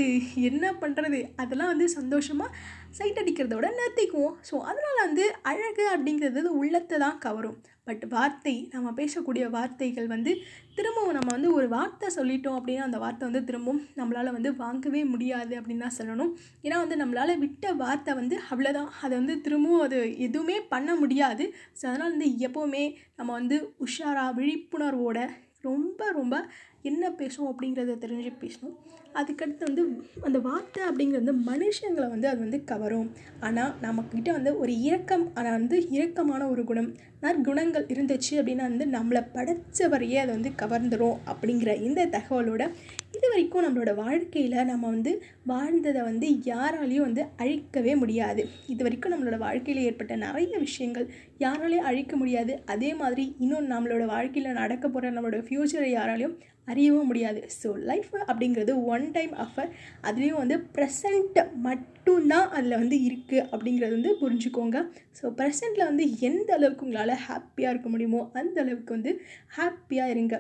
என்ன 0.49 0.73
பண்ணுறது 0.81 1.19
அதெல்லாம் 1.35 1.71
வந்து 1.73 1.87
சந்தோஷமாக 1.89 2.55
சைட் 2.97 3.21
அடிக்கிறதோட 3.21 3.67
நிறுத்திக்குவோம். 3.79 4.35
ஸோ 4.49 4.55
அதனால் 4.69 5.05
வந்து 5.07 5.25
அழகு 5.41 5.85
அப்படிங்கிறது 5.95 6.39
வந்து 6.41 6.57
உள்ளத்தை 6.61 6.99
தான் 6.99 7.17
கவரும். 7.17 7.57
பட் 7.88 8.03
வார்த்தை 8.09 8.53
நம்ம 8.73 8.89
பேசக்கூடிய 8.97 9.43
வார்த்தைகள் 9.49 10.07
வந்து 10.07 10.32
திரும்பவும் 10.75 11.15
நம்ம 11.17 11.29
வந்து 11.32 11.49
ஒரு 11.53 11.67
வார்த்தை 11.69 12.07
சொல்லிட்டோம் 12.15 12.57
அப்படின்னா 12.57 12.84
அந்த 12.88 12.97
வார்த்தை 13.03 13.23
வந்து 13.29 13.41
திரும்பவும் 13.43 13.82
நம்மளால் 13.99 14.36
வந்து 14.36 14.51
வாங்கவே 14.55 15.01
முடியாது 15.13 15.53
அப்படின்னு 15.59 15.86
தான் 15.86 15.97
சொல்லணும். 15.99 16.32
ஏன்னா 16.65 16.77
வந்து 16.84 16.97
நம்மளால் 17.01 17.41
விட்ட 17.43 17.73
வார்த்தை 17.84 18.13
வந்து 18.13 18.38
அவ்வளோதான் 18.51 18.89
அதை 19.01 19.13
வந்து 19.17 19.36
திரும்பவும் 19.41 19.86
அது 19.88 19.99
எதுவுமே 20.27 20.57
பண்ண 20.73 20.95
முடியாது. 20.95 21.45
ஸோ 21.79 21.84
அதனால் 21.89 22.13
வந்து 22.13 22.29
எப்போவுமே 22.49 22.84
நம்ம 23.17 23.32
வந்து 23.39 23.57
உஷாராக 23.88 24.36
விழிப்புணர்வோட 24.39 25.19
ரொம்ப 25.62 26.12
ரொம்ப 26.12 26.36
என்ன 26.82 27.12
பேசும் 27.12 27.49
அப்படிங்கிறத 27.51 27.95
தெரிஞ்சு 28.03 28.32
பேசணும். 28.43 28.78
அதுக்கடுத்து 29.20 29.64
வந்து 29.68 29.84
அந்த 30.22 30.38
வார்த்தை 30.39 30.82
அப்படிங்கிறது 30.89 31.24
வந்து 31.24 31.36
மனுஷங்களை 31.51 32.07
வந்து 32.09 32.28
அது 32.28 32.39
வந்து 32.39 32.59
கவரும். 32.64 33.09
ஆனால் 33.39 33.74
நம்மக்கிட்ட 33.82 34.30
வந்து 34.32 34.51
ஒரு 34.57 34.74
இரக்கம் 34.82 35.26
ஆனால் 35.34 35.57
வந்து 35.59 35.78
இரக்கமான 35.97 36.47
ஒரு 36.49 36.64
குணம் 36.64 36.89
நற்குணங்கள் 37.22 37.86
இருந்துச்சு 37.93 38.34
அப்படின்னா 38.39 38.68
வந்து 38.72 38.86
நம்மளை 38.97 39.22
படைத்தவரையே 39.36 40.20
அதை 40.24 40.32
வந்து 40.38 40.51
கவர்ந்துடும் 40.64 41.20
அப்படிங்கிற 41.26 41.74
இந்த 41.82 42.05
தகவலோட 42.18 42.64
இது 43.22 43.30
வரைக்கும் 43.32 43.63
நம்மளோட 43.63 43.91
வாழ்க்கையில் 44.03 44.69
நம்ம 44.69 44.86
வந்து 44.93 45.11
வாழ்ந்ததை 45.49 46.01
வந்து 46.07 46.28
யாராலையும் 46.51 47.05
வந்து 47.07 47.24
அழிக்கவே 47.41 47.93
முடியாது. 48.03 48.43
இது 48.74 48.82
வரைக்கும் 48.86 49.13
நம்மளோட 49.13 49.38
வாழ்க்கையில் 49.43 49.82
ஏற்பட்ட 49.89 50.13
நிறைய 50.24 50.53
விஷயங்கள் 50.63 51.05
யாராலையும் 51.43 51.88
அழிக்க 51.89 52.15
முடியாது. 52.22 52.53
அதே 52.74 52.89
மாதிரி 53.01 53.24
இன்னும் 53.43 53.67
நம்மளோட 53.74 54.05
வாழ்க்கையில் 54.13 54.57
நடக்க 54.61 54.88
போகிற 54.88 55.11
நம்மளோட 55.17 55.41
ஃப்யூச்சரை 55.47 55.89
யாராலையும் 55.91 56.34
அறியவும் 56.72 57.09
முடியாது. 57.11 57.41
ஸோ 57.59 57.69
லைஃப் 57.89 58.15
அப்படிங்கிறது 58.30 58.74
ஒன் 58.93 59.05
டைம் 59.17 59.36
அஃபர் 59.45 59.69
அதுலேயும் 60.07 60.41
வந்து 60.43 60.57
ப்ரெசண்ட் 60.78 61.38
மட்டும்தான் 61.67 62.49
அதில் 62.57 62.80
வந்து 62.84 62.99
இருக்குது 63.09 63.45
அப்படிங்கிறது 63.51 63.95
வந்து 63.99 64.13
புரிஞ்சுக்கோங்க. 64.24 64.80
ஸோ 65.19 65.34
ப்ரெசண்ட்டில் 65.41 65.89
வந்து 65.91 66.07
எந்த 66.30 66.49
அளவுக்கு 66.57 66.88
உங்களால் 66.88 67.22
ஹாப்பியாக 67.28 67.74
இருக்க 67.76 67.91
முடியுமோ 67.95 68.24
அந்த 68.41 68.57
அளவுக்கு 68.65 68.97
வந்து 68.97 69.13
ஹாப்பியாக 69.59 70.15
இருங்க. 70.15 70.38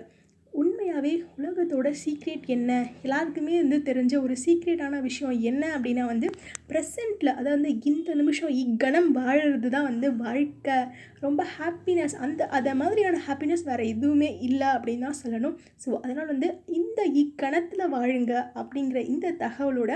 உண்மையாகவே 0.53 1.11
உலகத்தோட 1.35 1.89
சீக்ரெட் 2.01 2.47
என்ன? 2.55 2.71
எல்லாருக்குமே 3.05 3.53
வந்து 3.61 3.77
தெரிஞ்ச 3.89 4.13
ஒரு 4.25 4.35
சீக்ரெட்டான 4.43 4.99
விஷயம் 5.05 5.37
என்ன 5.49 5.63
அப்படின்னா 5.75 6.05
வந்து 6.11 6.27
ப்ரெசண்ட்டில் 6.71 7.31
அதாவது 7.37 7.55
வந்து 7.57 7.71
இந்த 7.91 8.15
நிமிஷம் 8.21 8.53
இக்கணம் 8.63 9.09
வாழறது 9.19 9.69
தான் 9.75 9.87
வந்து 9.91 10.09
வாழ்க்கை. 10.23 10.77
ரொம்ப 11.25 11.45
ஹாப்பினஸ் 11.57 12.15
அந்த 12.25 12.47
அதை 12.59 12.73
மாதிரியான 12.81 13.21
ஹாப்பினஸ் 13.27 13.65
வேறு 13.69 13.85
எதுவுமே 13.93 14.29
இல்லை 14.49 14.67
அப்படின்னு 14.75 15.07
தான் 15.07 15.21
சொல்லணும். 15.23 15.55
ஸோ 15.85 15.89
அதனால் 16.03 16.31
வந்து 16.33 16.49
இந்த 16.79 17.01
இக்கணத்தில் 17.23 17.93
வாழுங்க 17.95 18.33
அப்படிங்கிற 18.61 19.01
இந்த 19.15 19.35
தகவலோட 19.45 19.91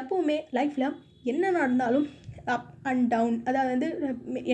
எப்போவுமே 0.00 0.38
லைஃப்பில் 0.58 0.96
என்ன 1.32 1.44
நடந்தாலும் 1.58 2.08
அப் 2.52 2.68
அண்ட் 2.90 3.06
டவுன் 3.12 3.34
அதாவது 3.48 3.70
வந்து 3.74 3.88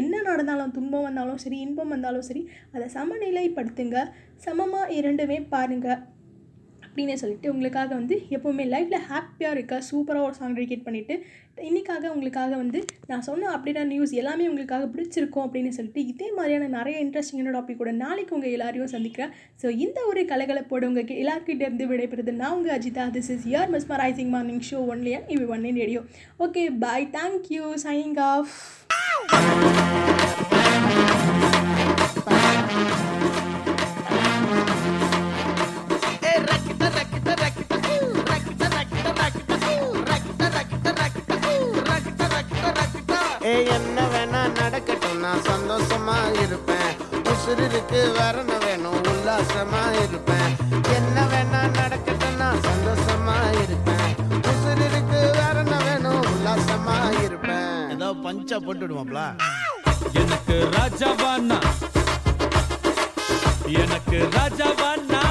என்ன 0.01 0.15
நடந்தாலும் 0.29 0.73
துன்பம் 0.77 1.05
வந்தாலும் 1.07 1.41
சரி 1.43 1.59
இன்பம் 1.65 1.93
வந்தாலும் 1.95 2.25
சரி 2.29 2.43
அதை 2.75 2.87
சமநிலைப்படுத்துங்க. 2.95 3.99
சமமாக 4.37 4.93
இரண்டுமே 4.93 5.41
பாருங்கள் 5.41 6.03
அப்படின்னு 6.87 7.21
சொல்லிட்டு 7.21 7.51
உங்களுக்காக 7.53 7.95
வந்து 7.95 8.17
எப்போவுமே 8.31 8.65
லைஃப்பில் 8.73 9.07
ஹாப்பியாக 9.09 9.55
இருக்க 9.57 9.79
சூப்பராக 9.91 10.27
ஒரு 10.27 10.35
சாங் 10.35 10.55
டெடிகேட் 10.59 10.85
பண்ணிவிட்டு 10.87 11.15
இன்றைக்காக 11.69 12.05
உங்களுக்காக 12.07 12.57
வந்து 12.57 12.81
நான் 13.07 13.25
சொன்ன 13.29 13.49
அப்டேட்டான 13.57 13.85
நியூஸ் 13.85 14.13
எல்லாமே 14.13 14.49
உங்களுக்காக 14.51 14.87
பிடிச்சிருக்கும் 14.87 15.45
அப்படின்னு 15.47 15.69
சொல்லிட்டு 15.69 16.07
இதே 16.07 16.29
மாதிரியான 16.37 16.69
நிறைய 16.69 16.99
இன்ட்ரெஸ்டிங்கான 17.05 17.77
கூட 17.77 17.93
நாளைக்கு 17.93 18.35
உங்கள் 18.35 18.51
எல்லாரையும் 18.51 18.93
சந்திக்கிறேன். 18.95 19.33
ஸோ 19.63 19.67
இந்த 19.69 20.01
ஒரு 20.07 20.23
கலகலப்போட 20.33 20.83
உங்களுக்கு 20.83 21.15
எல்லாருக்கிட்ட 21.15 21.69
இருந்து 21.69 21.89
விடைபெறுது 21.93 22.35
நான் 22.43 22.57
உங்கள் 22.59 22.77
Ajitha. 22.79 23.07
This 23.17 23.31
is 23.37 23.47
your 23.47 23.73
mesmerising 23.77 24.33
morning 24.37 24.65
show 24.71 24.81
only 24.95 25.15
and 25.19 25.33
EV 25.37 25.49
one 25.57 25.65
in 25.65 25.81
radio 25.83 26.03
okay 26.39 26.65
bye 26.79 27.11
thank you 27.19 27.75
signing 27.87 28.19
off 28.31 28.55
உசுருக்கு 47.47 47.99
வரணும் 48.17 48.63
வேணும் 48.65 49.01
உல்லாசமா 49.11 49.81
இருப்பேன். 50.03 50.53
என்ன 50.97 51.17
வேணா 51.33 51.61
நடக்கட்டும் 51.79 52.37
நான் 52.43 52.61
சந்தோஷமா 52.67 53.35
இருப்பேன். 53.63 54.13
உசுருக்கு 54.51 55.21
வரணும் 55.39 55.83
வேணும் 55.89 56.23
உல்லாசமா 56.31 56.97
இருப்பேன். 57.25 57.75
ஏதோ 57.95 58.09
பஞ்சா 58.25 58.59
போட்டு 58.67 58.85
விடுவாப்ல? 58.87 59.21
எனக்கு 60.23 60.57
ராஜாவானா 60.77 61.59
எனக்கு 63.83 64.19
ராஜாவானா 64.39 65.23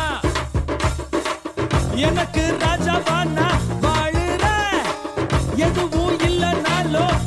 எனக்கு 2.08 2.44
ராஜாவா 2.64 3.18
நான் 3.38 3.66
வாழுறேன். 3.86 4.86
எதுவும் 5.68 6.18
இல்லைனாலும் 6.30 7.18